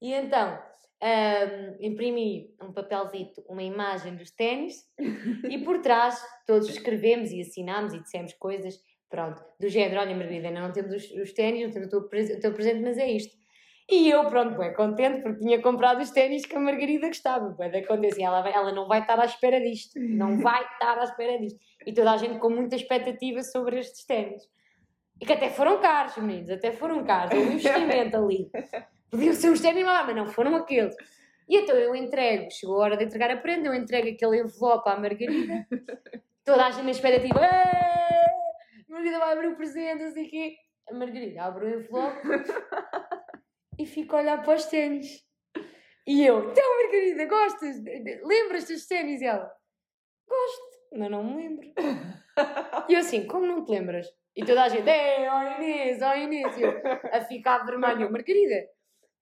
[0.03, 0.59] E então,
[1.03, 4.77] um, imprimi um papelzito, uma imagem dos ténis
[5.49, 8.75] e por trás todos escrevemos e assinámos e dissemos coisas,
[9.09, 12.01] pronto, do género, olha Margarida, ainda não temos os, os ténis, não temos o teu,
[12.01, 13.37] o teu presente, mas é isto.
[13.89, 17.51] E eu, pronto, bem contente porque tinha comprado os ténis que a Margarida gostava.
[17.51, 21.39] Bem acontece, ela, ela não vai estar à espera disto, não vai estar à espera
[21.39, 21.59] disto.
[21.87, 24.43] E toda a gente com muita expectativa sobre estes ténis.
[25.21, 27.33] E que até foram caros, meninos, até foram caros.
[27.33, 28.51] Houve um investimento ali.
[29.09, 30.95] Podiam ser uns ténis mas não foram aqueles.
[31.49, 34.89] E então eu entrego, chegou a hora de entregar a prenda, eu entrego aquele envelope
[34.89, 35.65] à Margarida,
[36.45, 38.36] toda a gente na expectativa, a
[38.97, 40.57] Margarida vai abrir o presente, não sei o quê.
[40.89, 42.19] A Margarida abre o envelope
[43.79, 45.23] e fica a olhar para os ténis.
[46.07, 47.77] E eu, então Margarida, gostas?
[48.25, 49.21] Lembras-te dos ténis?
[49.21, 49.53] E ela,
[50.27, 51.73] gosto, mas não me lembro.
[52.89, 54.07] E eu assim, como não te lembras?
[54.35, 56.57] E toda a gente, é, ó Inês, ó Inês.
[56.57, 56.73] E eu,
[57.13, 58.67] a ficar vermelho, Margarida,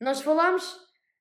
[0.00, 0.76] nós falámos,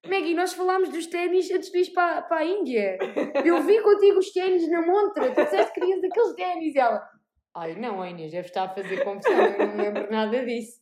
[0.06, 2.98] Maggie, nós falámos dos ténis antes de ir para, para a Índia.
[3.46, 6.76] Eu vi contigo os ténis na montra, tu disseste que querias aqueles ténis.
[6.76, 7.08] Ela,
[7.56, 10.82] ai não, a Inês deve estar a fazer confusão, eu não lembro nada disso.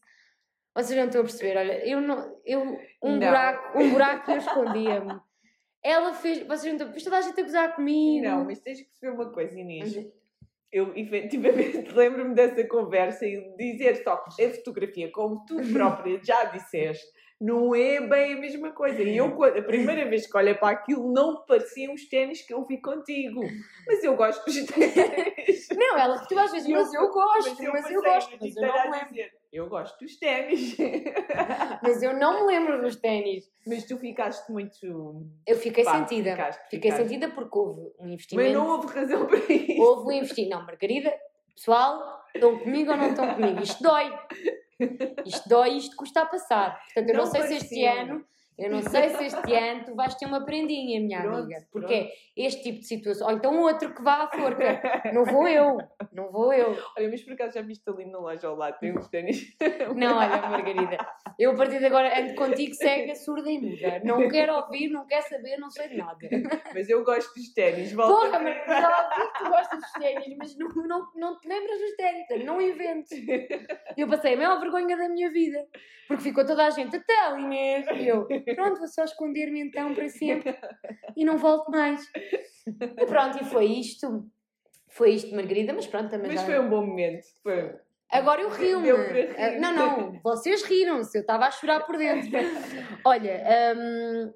[0.75, 2.62] Vocês não estão a perceber, olha, eu não, eu,
[3.03, 3.19] um não.
[3.19, 5.19] buraco, um buraco eu escondia-me.
[5.84, 8.25] Ela fez, vocês não estão, mas toda a gente a gozar comigo.
[8.25, 9.95] Não, mas tens que perceber uma coisa, Inês.
[10.71, 17.05] Eu efetivamente lembro-me dessa conversa e dizer só a fotografia, como tu própria já disseste,
[17.41, 19.01] não é bem a mesma coisa.
[19.01, 22.63] E eu, a primeira vez que olhei para aquilo, não pareciam os ténis que eu
[22.65, 23.41] vi contigo.
[23.88, 25.67] Mas eu gosto dos ténis.
[25.75, 28.62] Não, ela, tu às vezes, mas eu gosto, mas eu, mas eu gosto, mas eu
[28.62, 29.41] não lembro.
[29.51, 30.77] Eu gosto dos ténis.
[31.84, 33.51] Mas eu não me lembro dos ténis.
[33.67, 35.27] Mas tu ficaste muito.
[35.45, 36.32] Eu fiquei Pá, sentida.
[36.32, 37.10] Ficaste, fiquei ficaste.
[37.10, 38.47] sentida porque houve um investimento.
[38.47, 39.82] Mas não houve razão para isso.
[39.82, 40.56] Houve um investimento.
[40.56, 41.13] Não, Margarida,
[41.54, 43.62] pessoal, estão comigo ou não estão comigo?
[43.62, 44.10] Isto dói.
[45.26, 46.80] Isto dói, isto custa a passar.
[46.86, 48.26] Portanto, eu não, não sei se este ano
[48.62, 51.65] eu não sei se este ano tu vais ter uma prendinha, minha pronto, amiga.
[51.71, 52.13] Porque pronto.
[52.38, 53.28] este tipo de situação.
[53.28, 55.12] Ou então outro que vá à forca.
[55.12, 55.78] Não vou eu.
[56.13, 56.78] Não vou eu.
[56.97, 59.56] Olha, mas por acaso já viste ali na loja ao lado, tem uns ténis.
[59.95, 60.97] Não, olha, Margarida.
[61.39, 64.02] Eu a partir de agora ando contigo cega, surda e muda.
[64.04, 66.19] Não quero ouvir, não quero saber, não sei de nada.
[66.74, 67.91] Mas eu gosto dos ténis.
[67.93, 71.47] Volta Porra, mas já ouvi que tu gostas dos ténis, mas não, não, não te
[71.47, 72.45] lembras dos ténis.
[72.45, 73.12] Não inventes.
[73.97, 75.65] Eu passei a maior vergonha da minha vida.
[76.08, 77.86] Porque ficou toda a gente, até Inês.
[77.95, 80.55] E eu, pronto, vou só esconder-me então para sempre
[81.15, 82.07] e não volto mais.
[82.65, 84.29] E pronto, e foi isto.
[84.89, 86.45] Foi isto, Margarida, mas pronto, também mas já...
[86.45, 87.25] foi um bom momento.
[87.41, 87.75] Foi...
[88.09, 88.89] Agora eu rio-me.
[88.89, 92.29] Ah, não, não, vocês riram-se, eu estava a chorar por dentro.
[93.05, 93.41] Olha,
[93.75, 94.33] hum,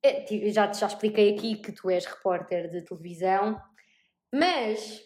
[0.00, 3.60] é, já, já expliquei aqui que tu és repórter de televisão,
[4.32, 5.02] mas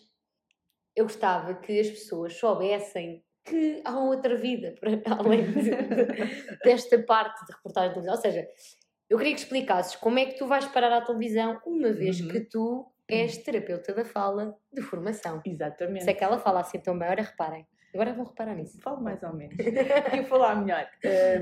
[0.95, 6.99] eu gostava que as pessoas soubessem que há outra vida para além de, de, desta
[7.03, 8.15] parte de reportagem de televisão.
[8.15, 8.49] Ou seja,
[9.09, 12.29] eu queria que explicasses como é que tu vais parar à televisão uma vez uhum.
[12.29, 15.41] que tu és terapeuta da fala de formação.
[15.45, 16.05] Exatamente.
[16.05, 17.67] Se é que ela fala assim tão bem, ora reparem.
[17.95, 18.79] Agora vão reparar nisso.
[18.83, 19.57] Falo mais ou menos.
[19.57, 20.87] Queria falar melhor.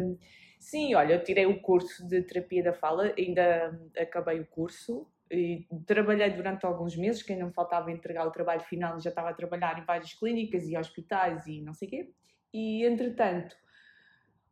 [0.00, 0.16] Um,
[0.58, 5.66] Sim, olha, eu tirei o curso de terapia da fala, ainda acabei o curso e
[5.86, 9.34] trabalhei durante alguns meses, que ainda me faltava entregar o trabalho final já estava a
[9.34, 12.10] trabalhar em várias clínicas e hospitais e não sei o quê.
[12.52, 13.56] E entretanto,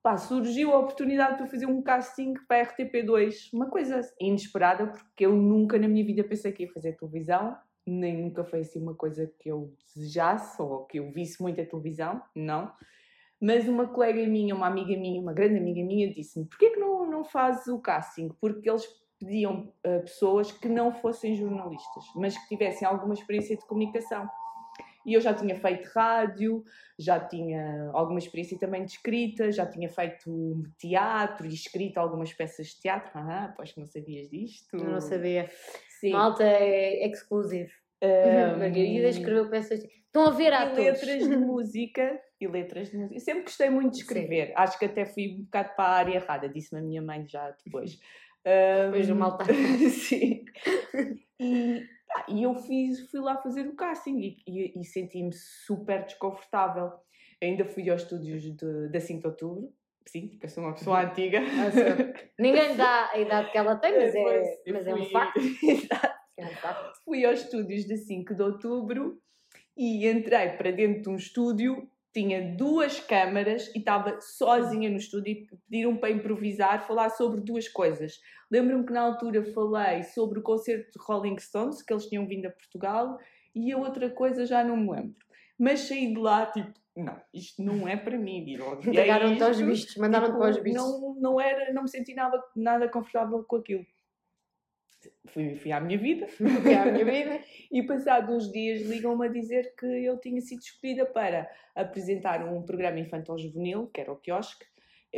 [0.03, 5.25] pá, surgiu a oportunidade para fazer um casting para a RTP2, uma coisa inesperada, porque
[5.25, 7.57] eu nunca na minha vida pensei que ia fazer televisão,
[7.87, 11.67] nem nunca foi assim uma coisa que eu desejasse ou que eu visse muito a
[11.67, 12.73] televisão, não.
[13.41, 17.11] Mas uma colega minha, uma amiga minha, uma grande amiga minha, disse-me: porquê que não,
[17.11, 18.29] não fazes o casting?
[18.41, 18.87] Porque eles
[19.19, 24.29] pediam uh, pessoas que não fossem jornalistas, mas que tivessem alguma experiência de comunicação.
[25.07, 26.65] E eu já tinha feito rádio,
[26.99, 32.69] já tinha alguma experiência também de escrita, já tinha feito teatro e escrito algumas peças
[32.69, 33.13] de teatro.
[33.15, 34.77] Ah, pois que não sabias disto.
[34.77, 35.51] Eu não sabia.
[36.01, 36.13] Sim.
[36.13, 37.71] Malta é exclusivo.
[38.03, 39.85] Um, Margarida escreveu peças.
[39.85, 41.03] Estão a ver atores.
[41.03, 42.21] E letras de música.
[42.41, 43.21] E letras de música.
[43.21, 44.49] Sempre gostei muito de escrever.
[44.49, 44.53] Sim.
[44.57, 47.55] Acho que até fui um bocado para a área errada, disse-me a minha mãe já
[47.65, 47.99] depois.
[48.45, 49.45] Depois do malta.
[49.91, 50.45] Sim.
[51.41, 51.83] E,
[52.29, 56.93] e eu fiz, fui lá fazer o casting e, e, e senti-me super desconfortável.
[57.43, 59.73] Ainda fui aos estúdios de, da 5 de outubro.
[60.07, 61.41] Sim, porque eu sou uma pessoa antiga.
[62.39, 65.41] Ninguém dá a idade que ela tem, mas, é, mas é um facto.
[66.37, 67.01] É um facto.
[67.05, 69.23] Fui aos estúdios de 5 de outubro
[69.77, 75.33] e entrei para dentro de um estúdio tinha duas câmaras e estava sozinha no estúdio
[75.33, 78.21] e pediram para improvisar, falar sobre duas coisas.
[78.51, 82.47] Lembro-me que na altura falei sobre o concerto de Rolling Stones, que eles tinham vindo
[82.47, 83.19] a Portugal,
[83.53, 85.25] e a outra coisa já não me lembro.
[85.59, 88.47] Mas saí de lá, tipo, não, isto não é para mim.
[88.53, 90.81] Entregaram-te aos bichos, mandaram-te tipo, para os bichos.
[90.81, 93.85] Não, não, era, não me senti nada, nada confortável com aquilo
[95.27, 97.41] fui, fui à minha vida, fui à minha vida,
[97.71, 102.63] e passados uns dias ligam-me a dizer que eu tinha sido escolhida para apresentar um
[102.63, 104.65] programa infantil juvenil, que era o quiosque,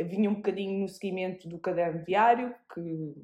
[0.03, 3.15] vinha um bocadinho no seguimento do caderno diário, que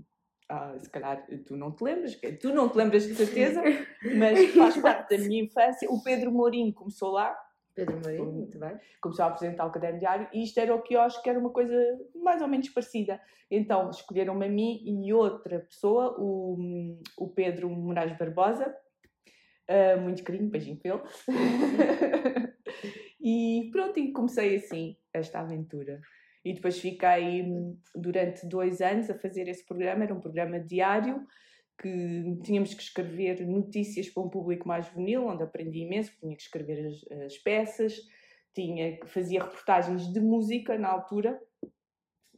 [0.50, 3.62] ah, se calhar tu não te lembras, tu não te lembras de certeza,
[4.18, 5.90] mas faz parte da minha infância.
[5.90, 7.36] O Pedro Mourinho começou lá,
[7.76, 8.78] Pedro Marinho, muito bem.
[9.02, 11.40] Começou a apresentar o caderno diário e isto era o que eu acho que era
[11.40, 11.76] uma coisa
[12.16, 13.20] mais ou menos parecida.
[13.50, 18.76] Então escolheram-me a mim e outra pessoa, o, o Pedro Moraes Barbosa.
[19.70, 21.04] Uh, muito carinho, beijinho pelo.
[23.20, 26.02] e pronto, e comecei assim esta aventura.
[26.44, 27.46] E depois fiquei
[27.96, 31.26] durante dois anos a fazer esse programa, era um programa diário
[31.80, 36.42] que tínhamos que escrever notícias para um público mais juvenil, onde aprendi imenso, tinha que
[36.42, 38.00] escrever as, as peças,
[38.54, 41.42] tinha, fazia reportagens de música na altura,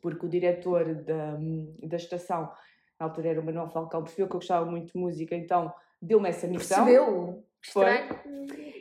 [0.01, 1.37] porque o diretor da,
[1.83, 2.51] da estação,
[2.99, 6.29] na altura era o Manuel Falcão, percebeu que eu gostava muito de música, então deu-me
[6.29, 6.85] essa missão.
[6.85, 7.43] Percebeu?
[7.71, 7.85] Foi.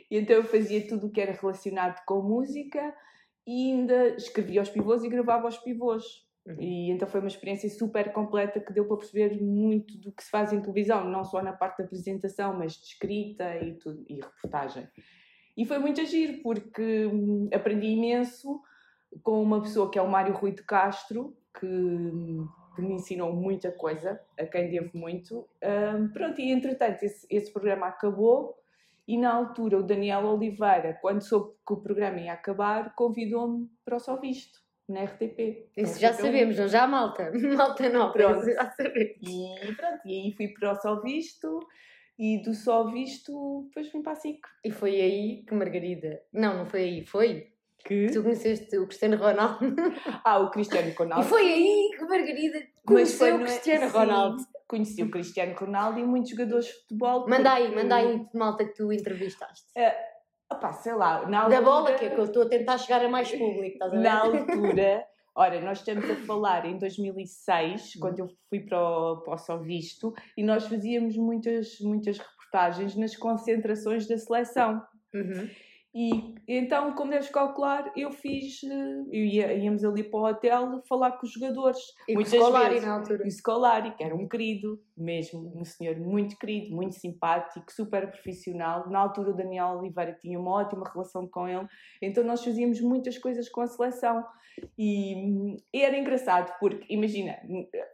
[0.09, 2.95] E então eu fazia tudo o que era relacionado com música
[3.45, 6.24] e ainda escrevia aos pivôs e gravava aos pivôs.
[6.45, 6.61] Uhum.
[6.61, 10.29] E então foi uma experiência super completa que deu para perceber muito do que se
[10.29, 14.15] faz em televisão, não só na parte da apresentação, mas de escrita e, tudo, e
[14.15, 14.87] reportagem.
[15.57, 18.61] E foi muito agir, porque hum, aprendi imenso
[19.23, 23.33] com uma pessoa que é o Mário Rui de Castro, que, hum, que me ensinou
[23.33, 25.47] muita coisa, a quem devo muito.
[25.63, 28.55] Um, pronto, e entretanto esse, esse programa acabou
[29.07, 33.95] e na altura o Daniel Oliveira, quando soube que o programa ia acabar, convidou-me para
[33.95, 35.69] o Só Visto na RTP.
[35.75, 37.31] Isso já sabemos, não já malta.
[37.55, 38.45] Malta não, pronto.
[38.45, 39.17] já sabemos.
[39.21, 41.59] E pronto, e aí fui para o Só Visto
[42.17, 44.39] e do Só Visto depois vim para a SIC.
[44.63, 46.21] E foi aí que Margarida...
[46.31, 47.51] Não, não foi aí, foi...
[47.83, 48.07] Que?
[48.07, 49.59] Tu conheceste o Cristiano Ronaldo.
[50.25, 51.23] Ah, o Cristiano Ronaldo.
[51.23, 53.39] E foi aí que Margarida conheceu o?
[53.41, 54.39] Cristiano Ronaldo.
[54.39, 57.29] Sim, conheci o Cristiano Ronaldo e muitos jogadores de futebol.
[57.29, 59.67] Manda aí, manda aí, malta que tu entrevistaste.
[59.77, 60.14] Uh,
[60.51, 61.61] Opá, sei lá, na altura...
[61.61, 63.95] Da bola, que é que eu estou a tentar chegar a mais público, estás a
[63.95, 64.03] ver?
[64.03, 65.05] Na altura,
[65.35, 69.57] ora, nós estamos a falar em 2006, quando eu fui para o, para o Só
[69.57, 74.81] Visto, e nós fazíamos muitas, muitas reportagens nas concentrações da seleção.
[75.13, 75.49] Uhum.
[75.95, 80.83] E então, como deves calcular, eu fiz, eh, eu ia, íamos ali para o hotel
[80.89, 81.79] falar com os jogadores.
[82.05, 83.23] E muitas o Scolari vezes, na altura.
[83.23, 88.11] E o Scolari, que era um querido, mesmo, um senhor muito querido, muito simpático, super
[88.11, 88.89] profissional.
[88.89, 91.65] Na altura o Daniel Oliveira tinha uma ótima relação com ele,
[92.01, 94.21] então nós fazíamos muitas coisas com a seleção.
[94.77, 97.37] E, e era engraçado, porque, imagina,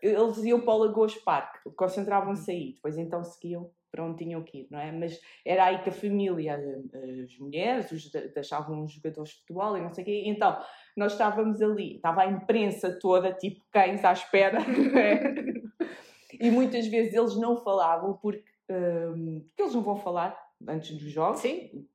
[0.01, 4.59] eles iam para o Lagoas Park, concentravam-se aí, depois então seguiam para onde tinham que
[4.59, 4.91] ir, não é?
[4.91, 9.81] Mas era aí que a família, as mulheres, os, deixavam os jogadores de futebol e
[9.81, 10.23] não sei o quê.
[10.25, 10.57] Então,
[10.95, 14.59] nós estávamos ali, estava a imprensa toda, tipo cães à espera,
[14.97, 15.33] é?
[16.39, 21.11] e muitas vezes eles não falavam porque, um, porque eles não vão falar antes dos
[21.11, 21.39] jogos.
[21.39, 21.85] Sim,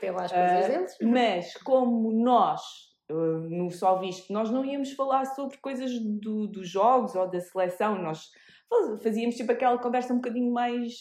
[0.00, 0.96] tem lá as coisas uh, deles.
[1.02, 2.60] Mas como nós
[3.10, 7.40] uh, no Só Visto, nós não íamos falar sobre coisas do, dos jogos ou da
[7.40, 8.28] seleção, nós
[9.02, 10.92] fazíamos tipo aquela conversa um bocadinho mais,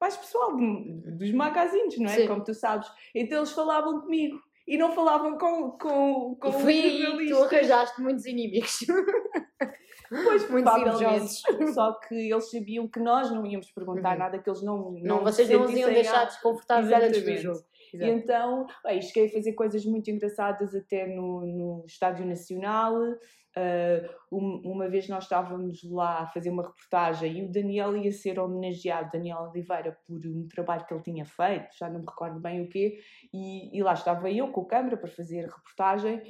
[0.00, 2.16] mais pessoal, dos magazines, não é?
[2.16, 2.26] Sim.
[2.26, 2.90] Como tu sabes.
[3.14, 8.24] Então eles falavam comigo e não falavam com, com, com e foi, tu arranjaste muitos
[8.26, 8.78] inimigos.
[10.10, 11.72] Pois, muito provavelmente.
[11.72, 14.18] Só que eles sabiam que nós não íamos perguntar uhum.
[14.18, 14.90] nada, que eles não.
[14.90, 17.60] Não, não vocês não os iam deixar desconfortáveis antes do jogo.
[17.94, 18.10] Exato.
[18.10, 22.96] Então, bem, cheguei a fazer coisas muito engraçadas até no, no Estádio Nacional.
[23.56, 28.38] Uh, uma vez nós estávamos lá a fazer uma reportagem e o Daniel ia ser
[28.38, 32.62] homenageado, Daniel Oliveira, por um trabalho que ele tinha feito, já não me recordo bem
[32.62, 33.00] o quê,
[33.34, 36.22] e, e lá estava eu com a câmera para fazer a reportagem.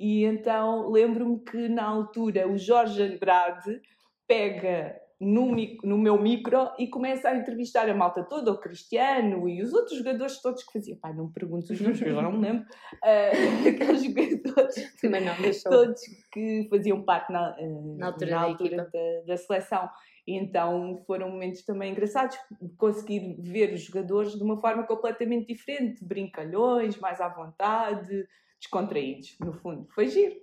[0.00, 3.80] E então lembro-me que na altura o Jorge Andrade
[4.26, 5.54] pega no,
[5.84, 9.96] no, meu micro e começa a entrevistar a malta toda, o Cristiano e os outros
[9.98, 10.98] jogadores todos que faziam.
[10.98, 12.64] Pai, não me perguntes os nomes, eu não me lembro.
[12.94, 18.84] Uh, aqueles jogadores não, todos que faziam parte na, uh, na altura, na altura da,
[18.84, 19.88] da, da, seleção.
[20.26, 22.36] E então foram momentos também engraçados,
[22.76, 28.26] conseguir ver os jogadores de uma forma completamente diferente, brincalhões, mais à vontade,
[28.58, 29.86] descontraídos, no fundo.
[29.94, 30.34] Foi giro.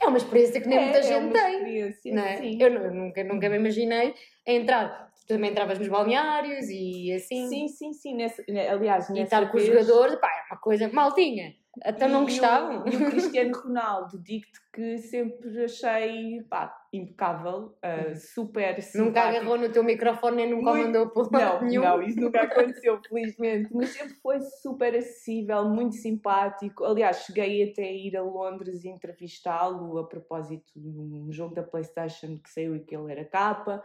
[0.00, 2.12] É uma experiência que nem é, muita é gente tem.
[2.12, 2.36] Não é?
[2.36, 2.58] Sim.
[2.60, 4.14] Eu nunca, nunca me imaginei
[4.46, 5.10] entrar.
[5.20, 7.48] Tu também entravas nos balneários e assim.
[7.48, 8.14] Sim, sim, sim.
[8.14, 11.54] Nessa, aliás, e estar com os jogadores, pá, é uma coisa maltinha.
[11.82, 12.84] Até não gostavam.
[12.86, 19.04] E o Cristiano Ronaldo, digo-te que sempre achei pá, impecável, uh, super simpático.
[19.04, 20.86] Nunca agarrou no teu microfone nem nunca muito...
[20.86, 21.82] mandou por não, nenhum.
[21.82, 23.68] Não, isso nunca aconteceu, felizmente.
[23.74, 26.84] Mas sempre foi super acessível, muito simpático.
[26.84, 31.62] Aliás, cheguei até a ir a Londres e entrevistá-lo a propósito de um jogo da
[31.62, 33.82] Playstation que saiu e que ele era capa.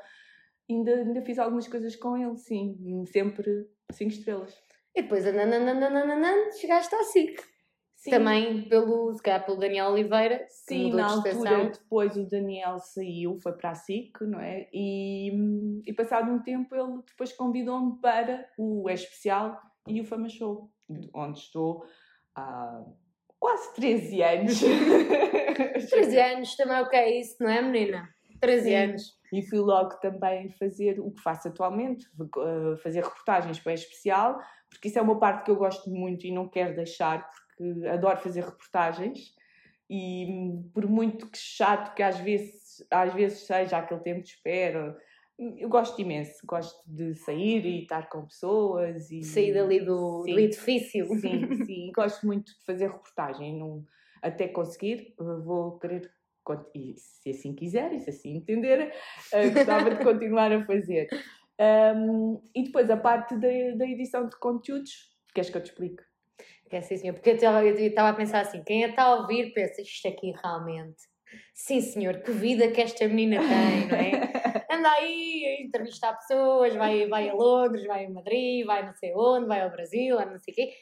[0.70, 3.04] Ainda, ainda fiz algumas coisas com ele, sim.
[3.06, 4.58] Sempre 5 estrelas.
[4.96, 7.51] E depois, ananana, chegaste à SIC.
[8.02, 8.10] Sim.
[8.10, 10.44] Também pelo, se calhar, pelo Daniel Oliveira.
[10.50, 14.68] Sim, na altura depois o Daniel saiu, foi para a SIC, não é?
[14.74, 15.32] E,
[15.86, 20.72] e passado um tempo ele depois convidou-me para o É Especial e o Fama Show,
[21.14, 21.86] onde estou
[22.36, 22.84] há
[23.40, 24.60] quase 13 anos.
[25.92, 28.10] 13 anos também é o que é isso, não é menina?
[28.40, 28.76] 13 Sim.
[28.76, 29.04] anos.
[29.32, 33.76] E fui logo também fazer o que faço atualmente, eh, fazer reportagens para o É
[33.76, 34.40] Especial,
[34.72, 37.51] porque isso é uma parte que eu gosto muito e não quero deixar, porque
[37.92, 39.34] adoro fazer reportagens
[39.90, 40.28] e
[40.74, 44.98] por muito que chato que às vezes, às vezes seja aquele tempo de espera,
[45.58, 50.34] eu gosto imenso, gosto de sair e estar com pessoas e sair dali do, sim,
[50.34, 51.06] do edifício.
[51.20, 53.84] Sim, sim, gosto muito de fazer reportagem, não,
[54.22, 56.12] até conseguir, vou querer
[56.74, 58.92] e se assim quiser, e se assim entender,
[59.34, 61.08] uh, gostava de continuar a fazer.
[61.96, 63.48] Um, e depois a parte da,
[63.78, 66.04] da edição de conteúdos, queres que eu te explique?
[66.72, 67.14] É sim, senhor.
[67.14, 71.12] Porque eu estava a pensar assim: quem está a ouvir pensa, isto aqui realmente.
[71.54, 74.32] Sim, senhor, que vida que esta menina tem, não é?
[74.72, 79.14] Anda aí a entrevistar pessoas, vai, vai a Londres, vai a Madrid, vai não sei
[79.16, 80.74] onde, vai ao Brasil, não sei o quê.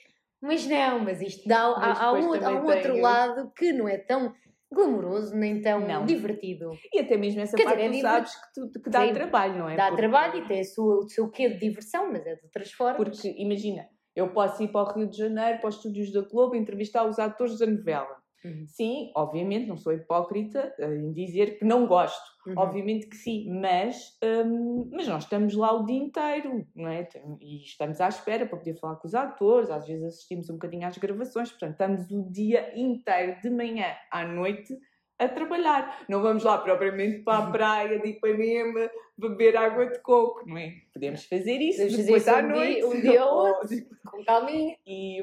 [0.41, 3.97] Mas não, mas isto dá mas há, um, há um outro lado que não é
[3.97, 4.33] tão
[4.71, 6.05] glamouroso nem tão não.
[6.05, 6.71] divertido.
[6.93, 9.13] E até mesmo essa Quer parte dizer, é tu sabes que, tu, que dá Sim,
[9.13, 9.75] trabalho, não é?
[9.75, 10.01] Dá Porque...
[10.01, 12.97] trabalho e tem o seu, o seu quê de diversão, mas é de outras formas.
[12.97, 13.87] Porque imagina,
[14.19, 17.17] eu posso ir para o Rio de Janeiro, para os estúdios da Globo, entrevistar os
[17.19, 18.19] atores da novela.
[18.43, 18.65] Uhum.
[18.67, 22.23] Sim, obviamente, não sou hipócrita uh, em dizer que não gosto.
[22.47, 22.53] Uhum.
[22.57, 27.07] Obviamente que sim, mas, um, mas nós estamos lá o dia inteiro, não é?
[27.41, 30.87] E estamos à espera para poder falar com os atores, às vezes assistimos um bocadinho
[30.87, 34.73] às gravações, portanto, estamos o dia inteiro, de manhã à noite,
[35.19, 36.05] a trabalhar.
[36.07, 40.75] Não vamos lá propriamente para a praia de Ipanema beber água de coco, não é?
[40.93, 42.75] Podemos fazer isso Podemos depois fazer à um noite.
[42.75, 43.67] Dia, um dia ou outro,
[44.05, 44.77] com calminha.
[44.85, 45.21] E,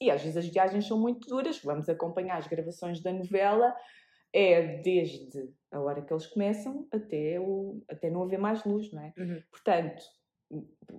[0.00, 3.74] e às vezes as viagens são muito duras, vamos acompanhar as gravações da novela,
[4.32, 9.02] é desde a hora que eles começam até, o, até não haver mais luz, não
[9.02, 9.12] é?
[9.18, 9.42] Uhum.
[9.50, 10.02] Portanto,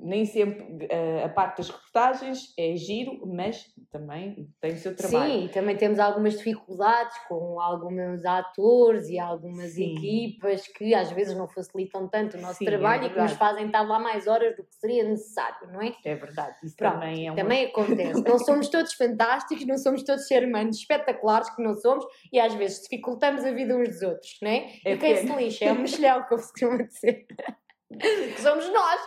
[0.01, 5.41] nem sempre uh, a parte das reportagens é giro, mas também tem o seu trabalho.
[5.41, 9.95] Sim, também temos algumas dificuldades com alguns atores e algumas Sim.
[9.95, 13.19] equipas que às vezes não facilitam tanto o nosso Sim, é trabalho é e que
[13.19, 15.93] nos fazem estar lá mais horas do que seria necessário, não é?
[16.05, 17.41] É verdade, isso Pronto, também é uma...
[17.41, 18.23] Também acontece.
[18.23, 22.53] não somos todos fantásticos, não somos todos seres humanos espetaculares que não somos e às
[22.53, 24.67] vezes dificultamos a vida uns dos outros, não é?
[24.85, 27.25] é e quem se lixa é o mexilhão, como se costuma dizer
[27.97, 29.01] que somos nós.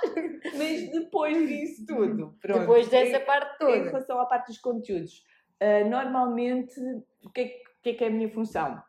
[0.57, 3.77] Mas depois disso tudo, pronto, depois dessa em, parte toda.
[3.77, 5.25] Em relação à parte dos conteúdos,
[5.63, 6.75] uh, normalmente,
[7.25, 7.49] o que, é,
[7.83, 8.83] que, é, que é a minha função?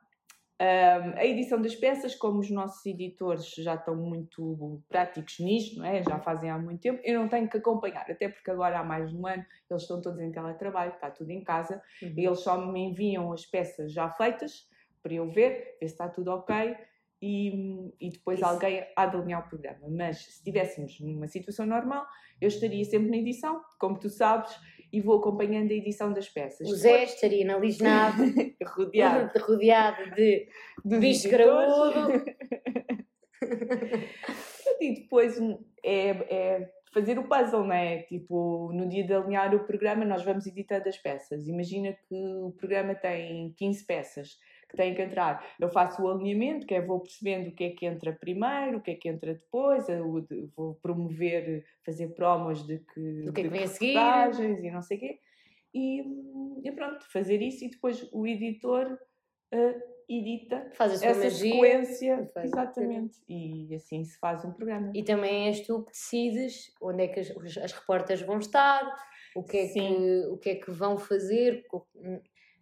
[0.61, 5.85] Um, a edição das peças, como os nossos editores já estão muito práticos nisto, não
[5.85, 6.01] é?
[6.01, 9.09] já fazem há muito tempo, eu não tenho que acompanhar, até porque agora há mais
[9.09, 12.13] de um ano eles estão todos em teletrabalho, está tudo em casa, uhum.
[12.15, 14.69] e eles só me enviam as peças já feitas
[15.01, 16.77] para eu ver, ver se está tudo ok,
[17.25, 18.45] e, e depois Isso.
[18.45, 19.87] alguém há de alinhar o programa.
[19.89, 22.05] Mas se estivéssemos numa situação normal,
[22.41, 24.53] eu estaria sempre na edição, como tu sabes,
[24.91, 26.69] e vou acompanhando a edição das peças.
[26.69, 29.39] O Zé estaria na Lisnave, rodeado.
[29.39, 30.49] rodeado de,
[30.83, 32.25] bicho graúdo.
[34.81, 35.39] e depois
[35.81, 37.99] é, é, fazer o puzzle, não é?
[38.03, 41.47] Tipo, no dia de alinhar o programa, nós vamos editando as peças.
[41.47, 44.37] Imagina que o programa tem 15 peças
[44.73, 45.45] que têm que entrar.
[45.59, 48.81] Eu faço o alinhamento, que é vou percebendo o que é que entra primeiro, o
[48.81, 49.85] que é que entra depois,
[50.55, 54.81] vou promover, fazer promos de que, do que é que vem a seguir e não
[54.81, 55.19] sei o quê.
[55.75, 56.03] E,
[56.63, 58.97] e, pronto, fazer isso e depois o editor
[59.53, 62.31] uh, edita faz essa magia, sequência.
[62.43, 63.19] Exatamente.
[63.29, 64.91] E assim se faz um programa.
[64.93, 68.83] E também és tu que decides onde é que as, as repórteres vão estar,
[69.35, 71.65] o que, é que, o que é que vão fazer,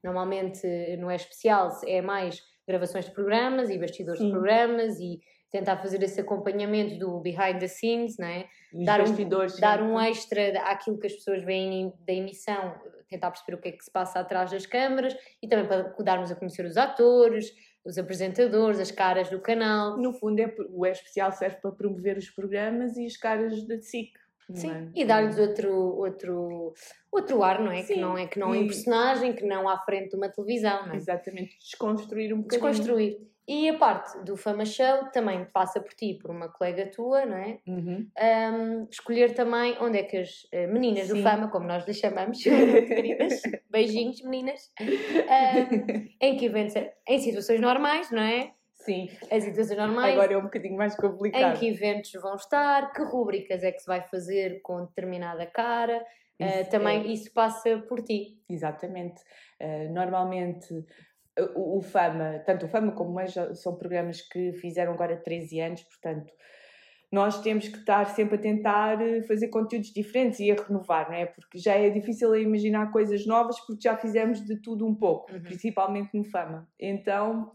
[0.03, 0.65] Normalmente
[0.97, 4.27] não é especial, é mais gravações de programas e bastidores Sim.
[4.27, 5.19] de programas e
[5.51, 8.47] tentar fazer esse acompanhamento do behind the scenes, não é?
[8.85, 12.73] dar um, dar um extra àquilo que as pessoas veem da emissão,
[13.09, 16.31] tentar perceber o que é que se passa atrás das câmaras e também para darmos
[16.31, 19.97] a conhecer os atores, os apresentadores, as caras do canal.
[19.97, 23.81] No fundo, é, o é especial serve para promover os programas e as caras da
[23.81, 24.13] SIC.
[24.55, 24.87] Sim, é?
[24.95, 26.73] e dar-lhes outro, outro,
[27.11, 27.83] outro ar, não é?
[27.83, 27.95] Sim.
[27.95, 30.87] Que não é que não é um personagem, que não à frente de uma televisão,
[30.87, 30.97] não é?
[30.97, 32.71] Exatamente, desconstruir um bocadinho.
[32.71, 33.31] Desconstruir.
[33.47, 37.35] E a parte do Fama Show também passa por ti, por uma colega tua, não
[37.35, 37.59] é?
[37.67, 38.07] Uhum.
[38.17, 41.15] Um, escolher também onde é que as eh, meninas Sim.
[41.15, 44.85] do Fama, como nós lhes chamamos, queridas, beijinhos meninas, um,
[46.21, 46.75] em que eventos,
[47.07, 48.53] em situações normais, não é?
[48.85, 49.09] Sim.
[49.29, 50.13] As situações normais.
[50.13, 51.55] Agora é um bocadinho mais complicado.
[51.55, 56.03] Em que eventos vão estar, que rubricas é que se vai fazer com determinada cara.
[56.39, 57.07] Eh, isso, uh, também é.
[57.07, 58.39] isso passa por ti.
[58.49, 59.21] Exatamente.
[59.61, 60.73] Uh, normalmente
[61.55, 65.59] o, o, Fama, tanto o Fama como o Meja, são programas que fizeram agora 13
[65.61, 66.33] anos, portanto
[67.11, 71.25] nós temos que estar sempre a tentar fazer conteúdos diferentes e a renovar, não é?
[71.25, 75.41] Porque já é difícil imaginar coisas novas porque já fizemos de tudo um pouco, uhum.
[75.41, 76.69] principalmente no Fama.
[76.79, 77.51] Então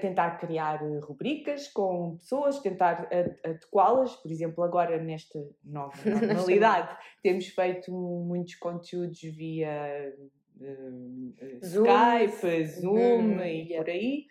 [0.00, 3.08] tentar criar eh, rubricas com pessoas, tentar
[3.44, 10.14] adequá-las, por exemplo, agora nesta nova normalidade, temos feito muitos conteúdos via
[10.60, 11.84] uh, Zoom.
[11.84, 13.84] Skype, Zoom hum, e yeah.
[13.84, 14.26] por aí.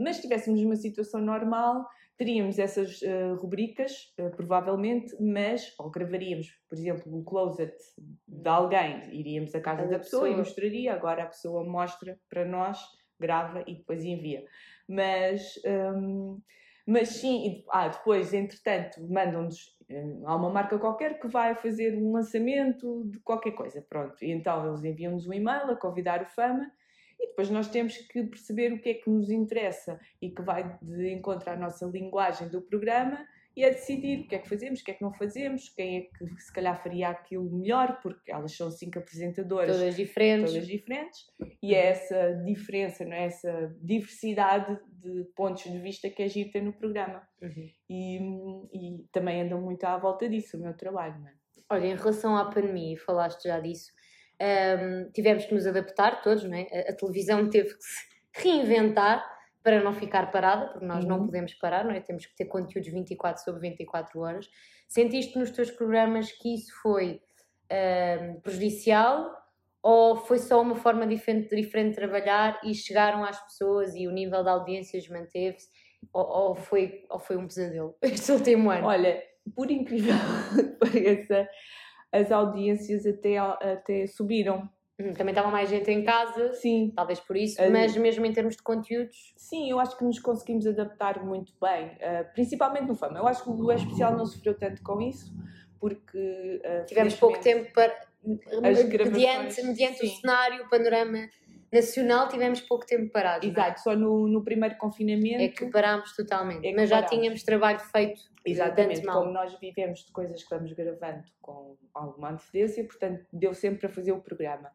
[0.00, 1.86] Mas se tivéssemos uma situação normal,
[2.18, 7.76] teríamos essas uh, rubricas, uh, provavelmente, mas, ou gravaríamos, por exemplo, o closet
[8.26, 12.44] de alguém, iríamos à casa da pessoa, pessoa, e mostraria, agora a pessoa mostra para
[12.44, 12.78] nós
[13.18, 14.44] grava e depois envia.
[14.88, 16.40] Mas, um,
[16.86, 19.76] mas sim, ah, depois, entretanto, mandam-nos.
[19.90, 24.22] Hum, há uma marca qualquer que vai fazer um lançamento de qualquer coisa, pronto.
[24.22, 26.70] E então eles enviam-nos um e-mail a convidar o Fama
[27.18, 30.78] e depois nós temos que perceber o que é que nos interessa e que vai
[30.80, 33.26] de encontro à nossa linguagem do programa
[33.58, 35.98] e é decidir o que é que fazemos, o que é que não fazemos, quem
[35.98, 39.76] é que se calhar faria aquilo melhor, porque elas são cinco apresentadoras.
[39.76, 40.52] Todas diferentes.
[40.52, 41.26] Todas diferentes.
[41.60, 43.24] E é essa diferença, não é?
[43.24, 47.20] essa diversidade de pontos de vista que a gente tem no programa.
[47.42, 47.68] Uhum.
[47.90, 48.18] E,
[48.72, 51.18] e também andam muito à volta disso, o meu trabalho.
[51.18, 51.32] Não é?
[51.68, 53.90] Olha, em relação à pandemia, falaste já disso,
[54.40, 56.68] um, tivemos que nos adaptar todos, não é?
[56.72, 61.10] A, a televisão teve que se reinventar para não ficar parada, porque nós uhum.
[61.10, 62.00] não podemos parar, não é?
[62.00, 64.48] Temos que ter conteúdos 24 sobre 24 horas.
[64.88, 67.20] Sentiste nos teus programas que isso foi
[67.70, 69.36] uh, prejudicial
[69.82, 74.10] ou foi só uma forma diferente, diferente de trabalhar e chegaram às pessoas e o
[74.10, 75.68] nível de audiências manteve-se?
[76.12, 78.86] Ou, ou, foi, ou foi um pesadelo este último ano?
[78.86, 79.22] Olha,
[79.54, 80.14] por incrível
[80.54, 81.48] que pareça,
[82.12, 84.68] as audiências até, até subiram
[84.98, 86.92] Uhum, também estava mais gente em casa, sim.
[86.94, 89.32] talvez por isso, mas mesmo em termos de conteúdos.
[89.36, 93.18] Sim, eu acho que nos conseguimos adaptar muito bem, uh, principalmente no Fama.
[93.18, 95.32] Eu acho que o especial não sofreu tanto com isso,
[95.78, 96.60] porque.
[96.64, 98.08] Uh, Tivemos pouco tempo para.
[98.60, 101.28] Mediante, mediante o cenário, o panorama
[101.72, 103.44] nacional, tivemos pouco tempo parado.
[103.44, 103.48] É?
[103.48, 103.82] Exato, é?
[103.82, 105.42] só no, no primeiro confinamento.
[105.42, 108.20] É que parámos totalmente, é mas já tínhamos trabalho feito.
[108.44, 113.80] Exatamente, como nós vivemos de coisas que vamos gravando com alguma antecedência, portanto deu sempre
[113.80, 114.70] para fazer o programa.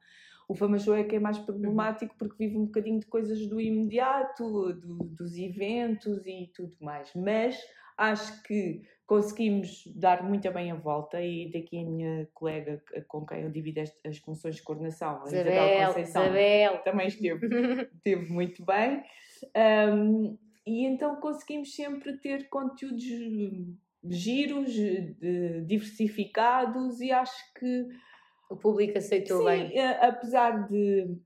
[0.48, 3.60] O Fama Show é que é mais problemático porque vive um bocadinho de coisas do
[3.60, 7.10] imediato, do, dos eventos e tudo mais.
[7.16, 7.58] Mas
[8.12, 13.42] acho que conseguimos dar muito bem a volta e daqui a minha colega com quem
[13.42, 16.78] eu divido as funções de coordenação, a Isabel, Conceição, Isabel.
[16.84, 17.46] também esteve,
[17.96, 19.04] esteve muito bem.
[19.56, 23.04] Um, e então conseguimos sempre ter conteúdos
[24.10, 24.74] giros,
[25.66, 27.88] diversificados e acho que
[28.50, 29.80] o público aceitou sim, bem.
[30.00, 31.18] Apesar de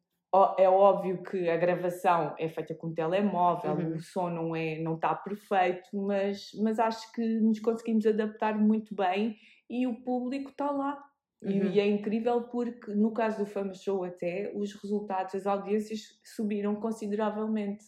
[0.57, 3.95] é óbvio que a gravação é feita com telemóvel, uhum.
[3.95, 8.93] o som não é não está perfeito, mas, mas acho que nos conseguimos adaptar muito
[8.93, 9.38] bem
[9.69, 11.01] e o público está lá.
[11.41, 11.71] Uhum.
[11.71, 16.75] E, é incrível porque, no caso do Fama Show, até os resultados, as audiências subiram
[16.75, 17.86] consideravelmente.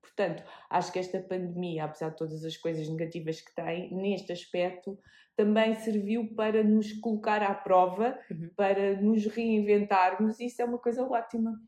[0.00, 4.98] Portanto, acho que esta pandemia, apesar de todas as coisas negativas que tem, neste aspecto,
[5.36, 8.50] também serviu para nos colocar à prova, uhum.
[8.56, 11.60] para nos reinventarmos, e isso é uma coisa ótima.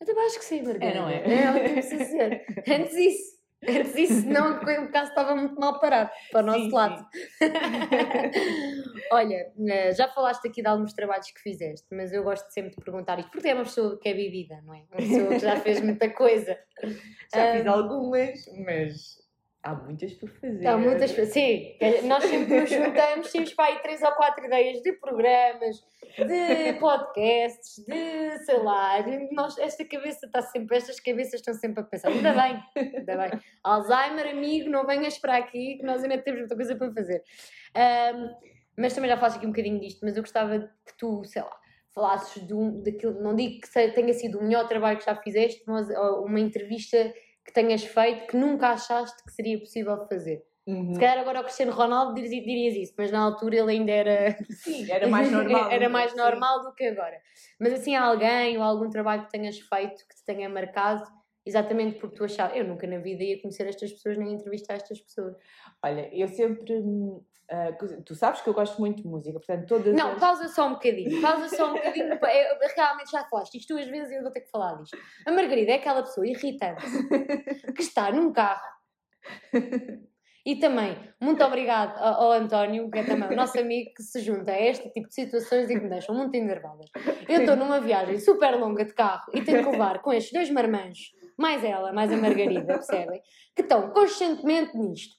[0.00, 0.86] Eu também acho que sim, Margarida.
[0.86, 1.16] É, não é?
[1.16, 2.46] É, que ser.
[2.68, 3.36] Antes isso.
[3.66, 7.06] Antes isso, não, o caso estava muito mal parado para o nosso sim, lado.
[7.38, 7.50] Sim.
[9.10, 12.84] Olha, eh, já falaste aqui de alguns trabalhos que fizeste, mas eu gosto sempre de
[12.84, 14.84] perguntar isto, porque é uma pessoa que é vivida, não é?
[14.90, 16.56] Uma pessoa que já fez muita coisa.
[17.34, 19.25] Já fiz algumas, mas
[19.66, 20.64] Há muitas por fazer.
[20.64, 24.92] Há muitas Sim, nós sempre nos juntamos, temos para aí três ou quatro ideias de
[24.92, 25.84] programas,
[26.16, 29.04] de podcasts, de sei lá.
[29.32, 32.10] Nós, esta cabeça está sempre, estas cabeças estão sempre a pensar.
[32.10, 33.40] Ainda bem, ainda bem.
[33.64, 37.24] Alzheimer, amigo, não venhas para aqui que nós ainda temos muita coisa para fazer.
[37.76, 38.36] Um,
[38.78, 41.58] mas também já falaste aqui um bocadinho disto, mas eu gostava que tu, sei lá,
[41.92, 45.64] falasses de um, daquilo, não digo que tenha sido o melhor trabalho que já fizeste,
[45.66, 45.88] mas
[46.20, 47.12] uma entrevista
[47.46, 50.44] que tenhas feito que nunca achaste que seria possível fazer?
[50.66, 50.94] Uhum.
[50.94, 54.36] Se calhar agora o Cristiano Ronaldo dirias, dirias isso, mas na altura ele ainda era.
[54.50, 55.70] Sim, era mais normal.
[55.70, 57.20] era mais normal do que agora.
[57.60, 61.04] Mas assim, alguém ou algum trabalho que tenhas feito que te tenha marcado,
[61.44, 62.56] exatamente porque tu achavas.
[62.56, 65.36] Eu nunca na vida ia conhecer estas pessoas nem entrevistar estas pessoas.
[65.84, 66.82] Olha, eu sempre.
[67.48, 69.94] Uh, tu sabes que eu gosto muito de música, portanto, todas.
[69.94, 70.18] Não, as...
[70.18, 72.08] pausa só um bocadinho, pausa só um bocadinho.
[72.08, 72.18] eu,
[72.74, 74.98] realmente já falaste isto duas vezes e eu vou ter que falar disto.
[75.24, 76.84] A Margarida é aquela pessoa irritante
[77.72, 78.66] que está num carro.
[80.46, 84.20] E também, muito obrigado ao, ao, António, que é também o nosso amigo, que se
[84.20, 86.88] junta a este tipo de situações e que me deixam muito enervadas.
[87.28, 90.48] Eu estou numa viagem super longa de carro e tenho que levar com estes dois
[90.48, 93.20] marmanjos, mais ela, mais a Margarida, percebem?
[93.56, 95.16] Que estão constantemente nisto.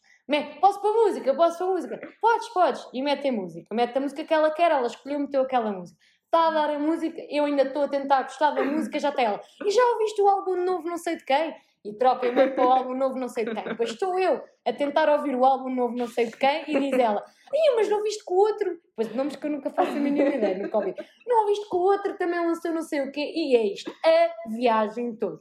[0.59, 1.33] Posso pôr música?
[1.33, 1.99] Posso pôr música?
[2.21, 2.87] Podes, podes.
[2.93, 3.73] E metem música.
[3.73, 5.97] Mete a música que ela quer, ela escolheu, meteu aquela música.
[6.25, 9.21] Está a dar a música, eu ainda estou a tentar gostar da música, já está
[9.21, 9.41] ela.
[9.65, 11.55] E já ouviste o álbum novo, não sei de quem?
[11.85, 13.63] E troca me para o álbum novo, não sei de quem.
[13.63, 16.99] Depois estou eu a tentar ouvir o álbum novo, não sei de quem, e diz
[16.99, 18.77] ela: Ai, mas não viste com o outro?
[18.93, 20.93] Pois nomes que eu nunca faço a mínima ideia, nunca ouvi.
[21.25, 23.31] Não ouviste com o outro, também lançou não sei o quê.
[23.33, 25.39] E é isto, a viagem toda.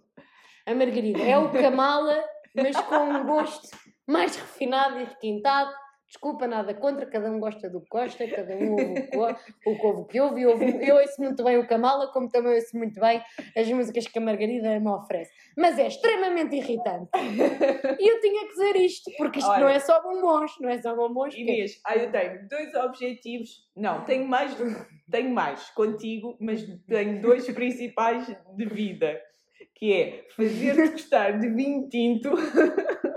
[0.64, 2.24] A Margarida é o Kamala,
[2.54, 3.68] mas com um gosto
[4.06, 5.70] mais refinado e requintado.
[6.08, 9.00] Desculpa, nada contra, cada um gosta do que gosta, cada um ouve
[9.66, 10.42] o que ouve, que ouve.
[10.42, 13.20] Eu, eu ouço muito bem o Kamala, como também ouço muito bem
[13.56, 15.32] as músicas que a Margarida me oferece.
[15.58, 17.10] Mas é extremamente irritante.
[17.98, 20.80] E eu tinha que dizer isto, porque isto Olha, não é só bombons, não é
[20.80, 21.34] só bombons.
[21.34, 24.56] Inês, ah, eu tenho dois objetivos, não, tenho mais,
[25.10, 29.20] tenho mais contigo, mas tenho dois principais de vida,
[29.74, 32.30] que é fazer-te gostar de vinho tinto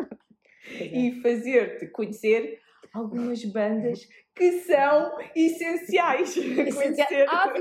[0.71, 2.59] e fazer-te conhecer
[2.93, 6.33] algumas bandas que são essenciais.
[6.33, 7.25] Conhecer...
[7.27, 7.53] Ah,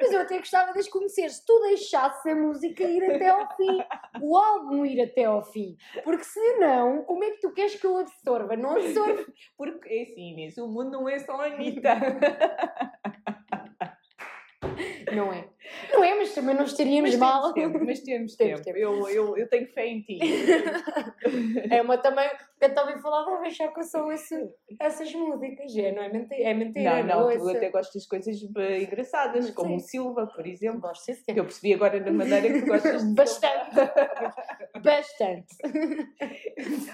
[0.00, 3.56] mas eu até gostava de as conhecer se tu deixasses a música ir até ao
[3.56, 3.78] fim,
[4.22, 5.76] o álbum ir até ao fim.
[6.04, 8.56] Porque senão, como é que tu queres que eu absorva?
[8.56, 9.26] Não absorvo.
[9.56, 11.90] Porque é assim, Inês, o mundo não é só a Anitta.
[15.14, 15.48] Não é?
[15.92, 17.52] Não é, mas também não estaríamos mas mal.
[17.52, 18.78] Tempo, mas temos, temos tempo.
[18.78, 20.18] Eu, eu, eu tenho fé em ti.
[21.70, 22.28] é uma também.
[22.60, 24.34] Eu também falava, vou deixar que eu sou esse,
[24.78, 25.76] essas músicas.
[25.76, 26.42] É, não é mentira.
[26.42, 29.54] É mentira não, não, não tu até gostas de coisas engraçadas, sim.
[29.54, 30.80] como o Silva, por exemplo.
[30.80, 31.24] Gosto sim.
[31.24, 33.14] Que eu percebi agora na maneira que tu gostas de.
[33.14, 33.70] Bastante.
[34.82, 35.56] Bastante.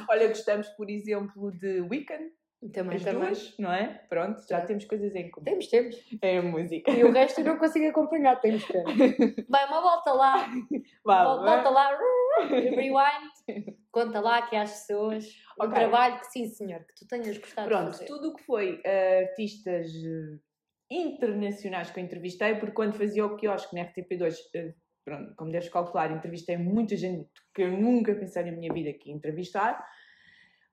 [0.09, 2.31] Olha, gostamos, por exemplo, de Weekend.
[2.73, 3.27] Também, As também.
[3.27, 4.01] duas, não é?
[4.09, 5.45] Pronto, já temos coisas em comum.
[5.45, 5.97] Temos, temos.
[6.23, 6.91] É a música.
[6.91, 8.73] E o resto eu não consigo acompanhar, temos que.
[9.49, 10.49] Vai, uma volta lá.
[11.05, 11.99] Vá, volta lá.
[12.49, 13.77] Rewind.
[13.93, 15.27] Conta lá que às pessoas.
[15.59, 15.69] Okay.
[15.69, 18.07] Um trabalho que sim, senhor, que tu tenhas gostado Pronto, de fazer.
[18.07, 20.41] tudo o que foi uh, artistas uh,
[20.91, 25.53] internacionais que eu entrevistei, porque quando fazia o quiosque na RTP2, uh, eh, pronto, como
[25.53, 29.83] deves calcular, entrevistei muita gente que eu nunca pensei na minha vida que ia entrevistar.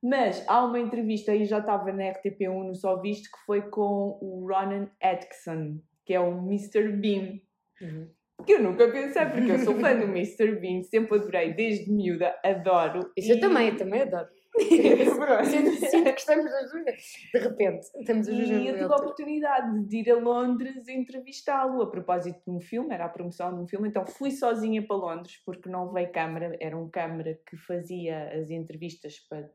[0.03, 4.19] Mas há uma entrevista, e já estava na RTP1 no Só Visto, que foi com
[4.21, 6.89] o Ronan Atkinson, que é o Mr.
[6.91, 7.39] Bean.
[7.81, 8.09] Uhum.
[8.45, 10.59] Que eu nunca pensei, porque eu sou fã do Mr.
[10.59, 13.11] Bean, sempre adorei, desde miúda, adoro.
[13.15, 13.31] Isso e...
[13.31, 14.27] eu também, eu também adoro.
[15.45, 16.85] sinto, sinto que estamos as duas.
[17.33, 21.81] De repente, estamos as duas E eu tive a oportunidade de ir a Londres entrevistá-lo
[21.81, 24.97] a propósito de um filme, era a promoção de um filme, então fui sozinha para
[24.97, 29.49] Londres porque não veio câmara, era um câmara que fazia as entrevistas para,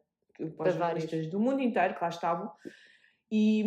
[0.56, 2.50] para, jornalistas do mundo inteiro que lá estavam.
[3.30, 3.62] E,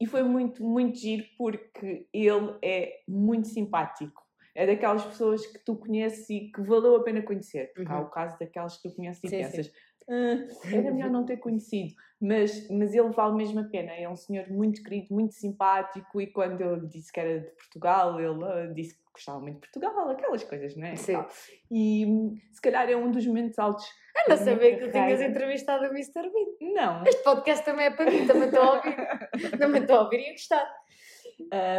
[0.00, 4.20] e foi muito, muito giro porque ele é muito simpático.
[4.54, 7.72] É daquelas pessoas que tu conheces e que valeu a pena conhecer.
[7.72, 8.06] Porque há Uhum.
[8.06, 9.44] o caso daquelas que tu conheces e Sim, sim.
[9.44, 9.72] pensas,
[10.08, 11.94] "Ah, era melhor não ter conhecido.
[12.20, 13.92] Mas, mas ele vale mesmo a pena.
[13.92, 16.20] É um senhor muito querido, muito simpático.
[16.20, 19.54] E quando eu lhe disse que era de Portugal, ele ah, disse que gostava muito
[19.54, 20.96] de Portugal, aquelas coisas, não é?
[20.96, 21.24] Sim.
[21.70, 22.06] E
[22.52, 23.86] se calhar é um dos momentos altos.
[24.26, 26.30] Anda a da minha saber que tu tinhas entrevistado o Mr.
[26.30, 26.72] Bean.
[26.74, 27.04] Não.
[27.06, 28.96] Este podcast também é para mim, também estou a ouvir.
[29.58, 30.76] também estou a ouvir e a gostar.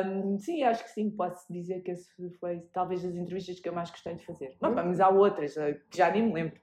[0.05, 3.73] Hum, sim, acho que sim, posso dizer que esse foi talvez das entrevistas que eu
[3.73, 4.55] mais gostei de fazer.
[4.59, 4.75] Não, Hum.
[4.75, 6.59] mas há outras ah, que já nem me lembro.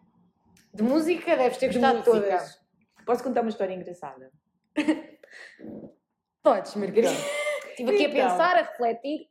[0.74, 2.26] De música deves ter De gostado de música.
[2.26, 2.68] todas.
[3.09, 4.31] Posso contar uma história engraçada?
[6.43, 7.09] Podes, Margarida.
[7.71, 8.29] Estive aqui a Então.
[8.29, 9.29] pensar, a refletir.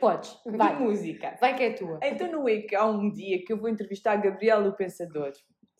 [0.00, 0.76] Podes, De vai.
[0.76, 1.36] música.
[1.40, 2.00] Vai que é tua.
[2.02, 5.30] Então no Wake há um dia que eu vou entrevistar Gabriel o Pensador.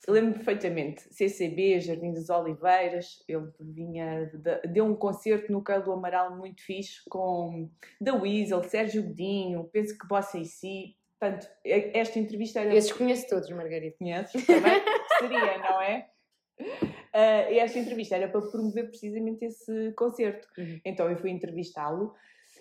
[0.07, 5.93] Lembro perfeitamente, CCB, Jardim das Oliveiras, ele vinha, de- deu um concerto no Calo do
[5.93, 7.69] Amaral muito fixe com
[8.05, 10.97] The Weasel, Sérgio Godinho, penso que Bossa e Si.
[11.19, 12.73] Portanto, esta entrevista era...
[12.73, 13.97] Esses conheço todos, Margarida.
[13.99, 14.81] Conheces também?
[15.19, 16.09] Seria, não é?
[17.13, 20.49] Ah, e esta entrevista era para promover precisamente esse concerto.
[20.57, 20.81] Uhum.
[20.85, 22.15] Então eu fui entrevistá-lo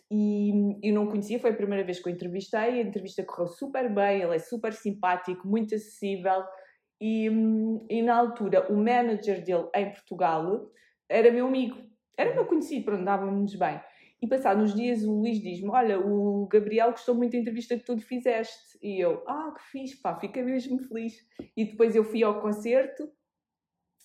[0.09, 0.51] e
[0.83, 2.59] eu não conhecia, foi a primeira vez que eu entrevistei.
[2.59, 6.43] A entrevista correu super bem, ele é super simpático, muito acessível.
[6.99, 7.27] E,
[7.89, 10.69] e na altura o manager dele em Portugal
[11.09, 11.77] era meu amigo,
[12.15, 13.81] era meu conhecido, pronto, dávamos bem.
[14.21, 17.83] E passados uns dias o Luís diz-me: Olha, o Gabriel gostou muito da entrevista que
[17.83, 18.77] tu lhe fizeste.
[18.81, 21.13] E eu: Ah, que fixe, pá, fica mesmo feliz.
[21.57, 23.09] E depois eu fui ao concerto.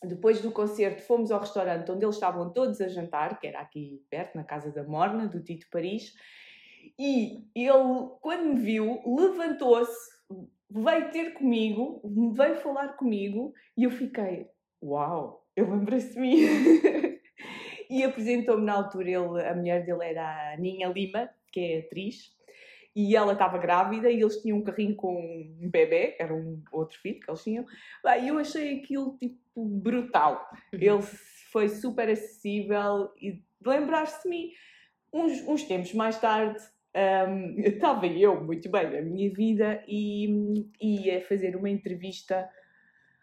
[0.04, 4.04] Depois do concerto, fomos ao restaurante onde eles estavam todos a jantar, que era aqui
[4.10, 6.12] perto, na Casa da Morna, do Tito Paris.
[6.98, 10.10] E ele, quando me viu, levantou-se,
[10.70, 12.00] veio ter comigo,
[12.34, 14.48] veio falar comigo, e eu fiquei:
[14.82, 16.36] Uau, ele lembra-se de mim.
[17.88, 22.35] e apresentou-me na altura, ele, a mulher dele era a Ninha Lima, que é atriz,
[22.96, 26.98] e ela estava grávida e eles tinham um carrinho com um bebê, era um outro
[26.98, 27.66] filho que eles tinham.
[28.02, 29.36] Bem, eu achei aquilo tipo
[29.66, 30.48] brutal.
[30.72, 31.02] Ele
[31.52, 34.50] foi super acessível e lembrar-se de mim.
[35.12, 36.58] Uns, uns tempos mais tarde,
[37.28, 42.48] hum, estava eu muito bem na minha vida e e ia fazer uma entrevista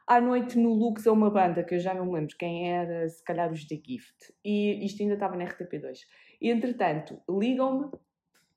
[0.06, 3.10] à noite no Lux a uma banda que eu já não me lembro quem era,
[3.10, 4.36] se calhar os The Gift.
[4.46, 5.98] E isto ainda estava na RTP2.
[6.40, 7.90] E entretanto, ligam-me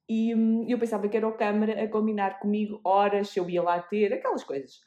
[0.08, 3.62] e hum, eu pensava que era o câmara a combinar comigo horas, se eu ia
[3.62, 4.80] lá ter, aquelas coisas.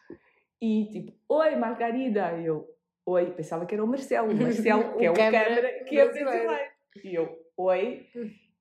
[0.61, 2.67] E tipo, oi Margarida, eu,
[3.05, 5.99] oi, pensava que era o Marcelo, o Marcelo, que é O o câmara câmara que
[5.99, 6.71] é brasileiro.
[7.03, 8.05] E eu, oi,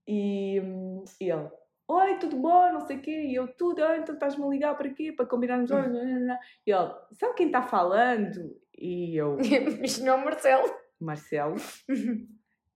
[0.07, 1.49] e hum, ele,
[1.89, 4.77] oi, tudo bom, não sei o quê, e eu, tudo, ah, então estás-me a ligar
[4.77, 5.13] para quê?
[5.13, 5.93] Para combinarmos horas?
[6.67, 8.57] E ele, sabe quem está falando?
[8.77, 9.39] E eu,
[9.83, 10.75] Isto não é o Marcelo.
[11.01, 11.57] Marcelo.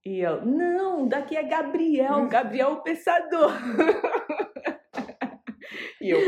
[0.05, 3.51] E ele, não, daqui é Gabriel, Gabriel o Pensador.
[6.01, 6.19] e eu,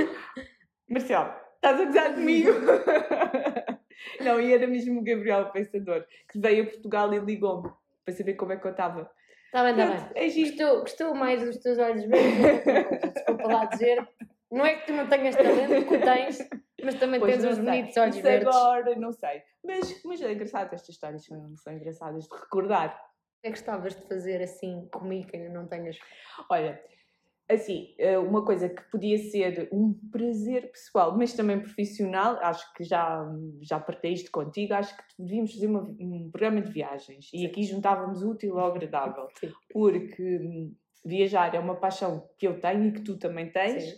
[0.89, 2.51] Marcelo, estás a gozar comigo?
[4.23, 7.69] não, e era mesmo o Gabriel o Pensador, que veio a Portugal e ligou-me
[8.05, 9.11] para saber como é que eu estava.
[9.47, 10.23] Está bem, está bem.
[10.23, 10.29] É.
[10.29, 13.13] Gostou, gostou mais dos teus olhos verdes?
[13.13, 14.07] Desculpa lá dizer.
[14.51, 16.49] Não é que tu não tenhas talento, que o tens,
[16.81, 17.65] mas também Pois tens uns sei.
[17.65, 18.47] bonitos olhos Isso verdes.
[18.47, 19.41] agora, não sei.
[19.65, 22.97] Mas, mas é engraçado, estas histórias são, são engraçadas de recordar.
[23.45, 25.99] O que é que gostavas de fazer assim comigo que ainda não tenhas?
[26.49, 26.81] Olha,
[27.47, 32.83] assim, eh, uma coisa que podia ser um prazer pessoal, mas também profissional, acho que
[32.83, 33.23] já,
[33.61, 37.45] já partilhei isto contigo, acho que devíamos fazer uma- um programa de viagens e Sim.
[37.45, 39.51] aqui juntávamos útil ao agradável, Sim.
[39.71, 40.75] porque hum,
[41.05, 43.83] viajar é uma paixão que eu tenho e que tu também tens.
[43.91, 43.97] Sim.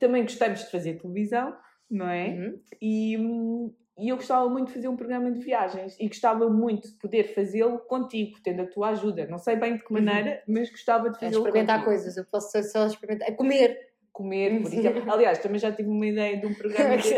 [0.00, 1.56] Também gostamos de fazer televisão,
[1.88, 2.30] não é?
[2.30, 2.60] Uhum.
[2.82, 6.88] E, hum, e eu gostava muito de fazer um programa de viagens e gostava muito
[6.90, 9.26] de poder fazê-lo contigo, tendo a tua ajuda.
[9.26, 11.90] Não sei bem de que maneira, mas gostava de É fazê-lo experimentar contigo.
[11.92, 13.28] coisas, eu posso só experimentar.
[13.28, 13.78] É comer.
[14.12, 15.12] Comer, por exemplo.
[15.12, 17.14] Aliás, também já tive uma ideia de um programa desse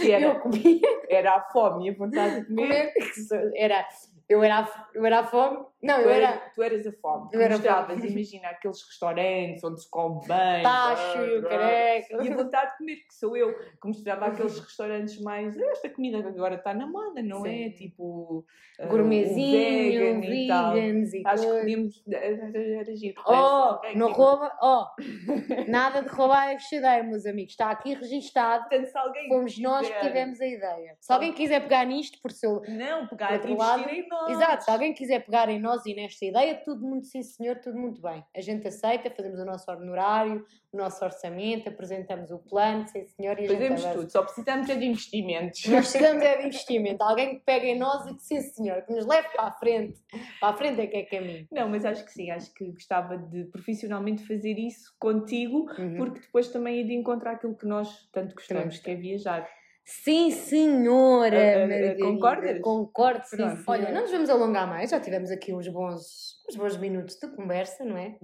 [0.00, 0.80] que era, Eu comia.
[1.10, 2.92] era a fome e a vontade de comer.
[2.92, 3.52] comer.
[3.56, 3.86] Era
[4.28, 5.58] Eu era, eu era a fome?
[5.82, 7.28] Não, Tu, eu era, era tu eras a fome.
[7.32, 8.10] Eu era a mostravas, fome.
[8.10, 10.62] imagina, aqueles restaurantes onde se come bem.
[10.62, 12.22] tacho, careca.
[12.24, 15.56] E a vontade de comer, que sou eu, que mostrava aqueles restaurantes mais.
[15.58, 17.50] Esta comida que agora está na moda, não é?
[17.50, 17.70] Sim.
[17.70, 18.44] Tipo.
[18.78, 20.72] ah, Gourmetzinho, vegan e tal.
[20.74, 22.02] vegans e Acho que podíamos.
[22.12, 23.22] Era, giro.
[23.26, 24.86] Oh, Alguém não que- rouba, oh,
[25.68, 27.52] nada de roubar a fechadeira, meus amigos.
[27.52, 28.68] Está aqui registado.
[28.68, 30.96] Portanto, se alguém Fomos nós que quiser- tivemos a ideia.
[31.00, 32.62] Se alguém quiser pegar nisto, por seu.
[32.68, 34.30] Não, pegar investir lado, em nós.
[34.30, 37.78] Exato, se alguém quiser pegar em nós e nesta ideia, tudo muito sim senhor, tudo
[37.78, 38.24] muito bem.
[38.36, 43.38] A gente aceita, fazemos o nosso honorário, o nosso orçamento, apresentamos o plano, sim senhor,
[43.38, 45.64] e Fazemos tudo, só precisamos é de investimentos.
[45.66, 48.92] Nós precisamos é de investimento, alguém que pegue em nós e que sim senhor, que
[48.92, 49.98] nos leve para a frente.
[50.40, 51.46] Para a frente é que é caminho.
[51.50, 55.96] Não, mas acho que sim, acho que gostava de profissionalmente fazer isso contigo, Uhum.
[55.96, 59.48] porque depois também ia de encontrar aquilo que nós tanto gostamos, que é viajar.
[59.84, 61.98] Sim, senhora, ah, Margarida.
[62.00, 62.60] concordas?
[62.60, 63.42] Concordo, sim.
[63.66, 67.26] Olha, não nos vamos alongar mais, já tivemos aqui uns bons, uns bons minutos de
[67.28, 68.16] conversa, não é?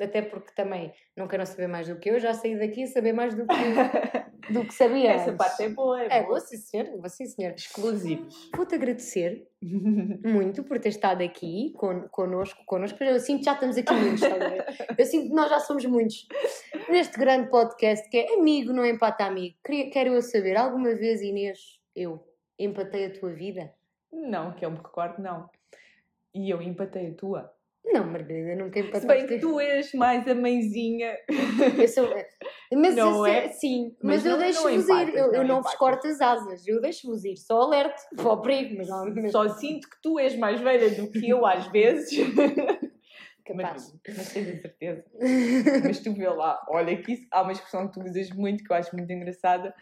[0.00, 3.12] Até porque também não quero saber mais do que eu, já saí daqui a saber
[3.12, 3.54] mais do que,
[4.52, 5.36] do que sabia Essa antes.
[5.36, 6.38] parte é boa, é, É, boa.
[6.38, 7.52] vou sim, senhor, vou sim, senhor.
[7.54, 8.50] Exclusivos.
[8.54, 9.46] Vou-te agradecer
[10.24, 13.02] muito por ter estado aqui con connosco, connosco.
[13.04, 14.64] Eu sinto que já estamos aqui muitos, a ver?
[14.98, 16.26] Eu sinto que nós já somos muitos.
[16.88, 19.56] Neste grande podcast que é Amigo Não Empata Amigo.
[19.92, 22.24] Quero eu saber, alguma vez, Inês, eu
[22.58, 23.72] empatei a tua vida?
[24.12, 25.50] não, que eu me recordo, não.
[26.34, 27.52] E eu empatei a tua.
[27.88, 29.06] Não, Margarida, nunca Se empataste.
[29.06, 31.16] bem que tu és mais a mãezinha.
[31.78, 32.08] Eu sou...
[32.74, 33.48] Mas Não isso é?
[33.48, 35.14] Sim, Mas mas, eu não- não deixo-vos ir.
[35.14, 36.66] Eu, eu não não vos corto as asas.
[36.66, 37.36] Eu deixo-vos ir.
[37.36, 39.14] Só alerto para o perigo, mas não...
[39.14, 42.10] Mas Só sinto que tu és mais velha do que eu às vezes.
[43.46, 43.92] capaz.
[44.06, 45.04] Mas, mas tenho a certeza.
[45.84, 48.72] Mas tu vê lá, olha que isso, há uma expressão que tu usas muito que
[48.72, 49.74] eu acho muito engraçada.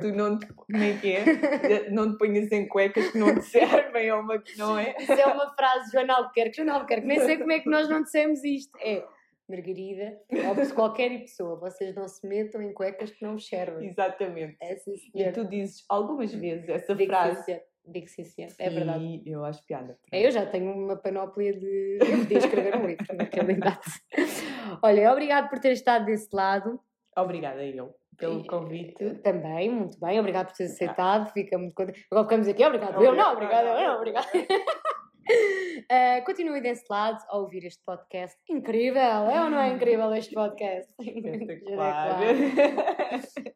[0.00, 1.90] Tu não te, como é que é?
[1.90, 4.94] Não te ponhas em cuecas que não te servem ou uma que não é.
[4.98, 6.56] Isso é uma frase de Joana Albuquerque.
[6.56, 8.76] Joana Albuquerque, nem sei como é que nós não dissemos isto.
[8.80, 9.04] É,
[9.48, 13.88] Margarida, ou qualquer pessoa, vocês não se metam em cuecas que não vos servem.
[13.88, 14.56] Exatamente.
[14.60, 17.60] É sim, E tu dizes algumas vezes essa Digo frase.
[17.86, 18.50] Digo sim, senhor.
[18.58, 19.22] É verdade.
[19.24, 19.98] E eu acho piada.
[20.10, 21.98] É, Eu já tenho uma panóplia de.
[22.00, 23.80] Eu podia escrever um livro naquela idade.
[24.82, 26.80] Olha, obrigado por ter estado desse lado.
[27.16, 29.16] Obrigada eu pelo convite.
[29.22, 30.18] Também, muito bem.
[30.18, 31.30] Obrigado por teres aceitado.
[31.32, 32.06] Fica muito contente.
[32.10, 32.64] Agora ficamos aqui.
[32.64, 33.02] Obrigado.
[33.02, 33.66] Eu não, obrigado.
[33.66, 34.26] Eu não, obrigado.
[34.26, 38.38] Uh, continue desse lado a ouvir este podcast.
[38.48, 39.00] Incrível!
[39.02, 40.90] É ou não é incrível este podcast?
[41.00, 42.20] Espetacular.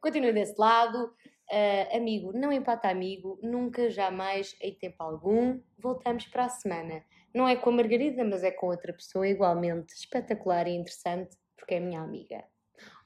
[0.01, 1.13] Continue desse lado.
[1.51, 5.61] Uh, amigo, não empata amigo, nunca, jamais, em tempo algum.
[5.79, 7.03] Voltamos para a semana.
[7.35, 11.75] Não é com a Margarida, mas é com outra pessoa igualmente espetacular e interessante, porque
[11.75, 12.45] é minha amiga.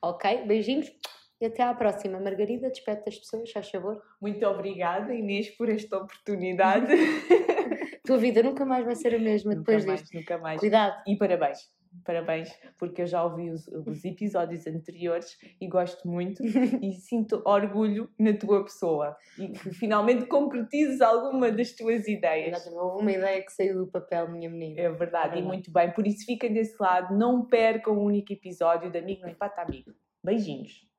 [0.00, 0.44] Ok?
[0.44, 0.92] Beijinhos
[1.40, 2.18] e até à próxima.
[2.20, 4.00] Margarida, despete as pessoas, faz favor.
[4.20, 6.92] Muito obrigada, Inês, por esta oportunidade.
[8.04, 10.14] Tua vida nunca mais vai ser a mesma nunca depois mais, disto.
[10.14, 10.60] nunca mais.
[10.60, 11.00] Cuidado.
[11.06, 11.81] E parabéns.
[12.04, 16.42] Parabéns, porque eu já ouvi os, os episódios anteriores e gosto muito
[16.82, 22.56] e sinto orgulho na tua pessoa e que finalmente concretizes alguma das tuas ideias.
[22.56, 24.80] Exatamente, Uma ideia que saiu do papel, minha menina.
[24.80, 25.92] É verdade, É e muito bem.
[25.92, 29.92] Por isso fiquem desse lado, não percam o único episódio de Amigo Não Empata Amigo.
[30.24, 30.90] Beijinhos.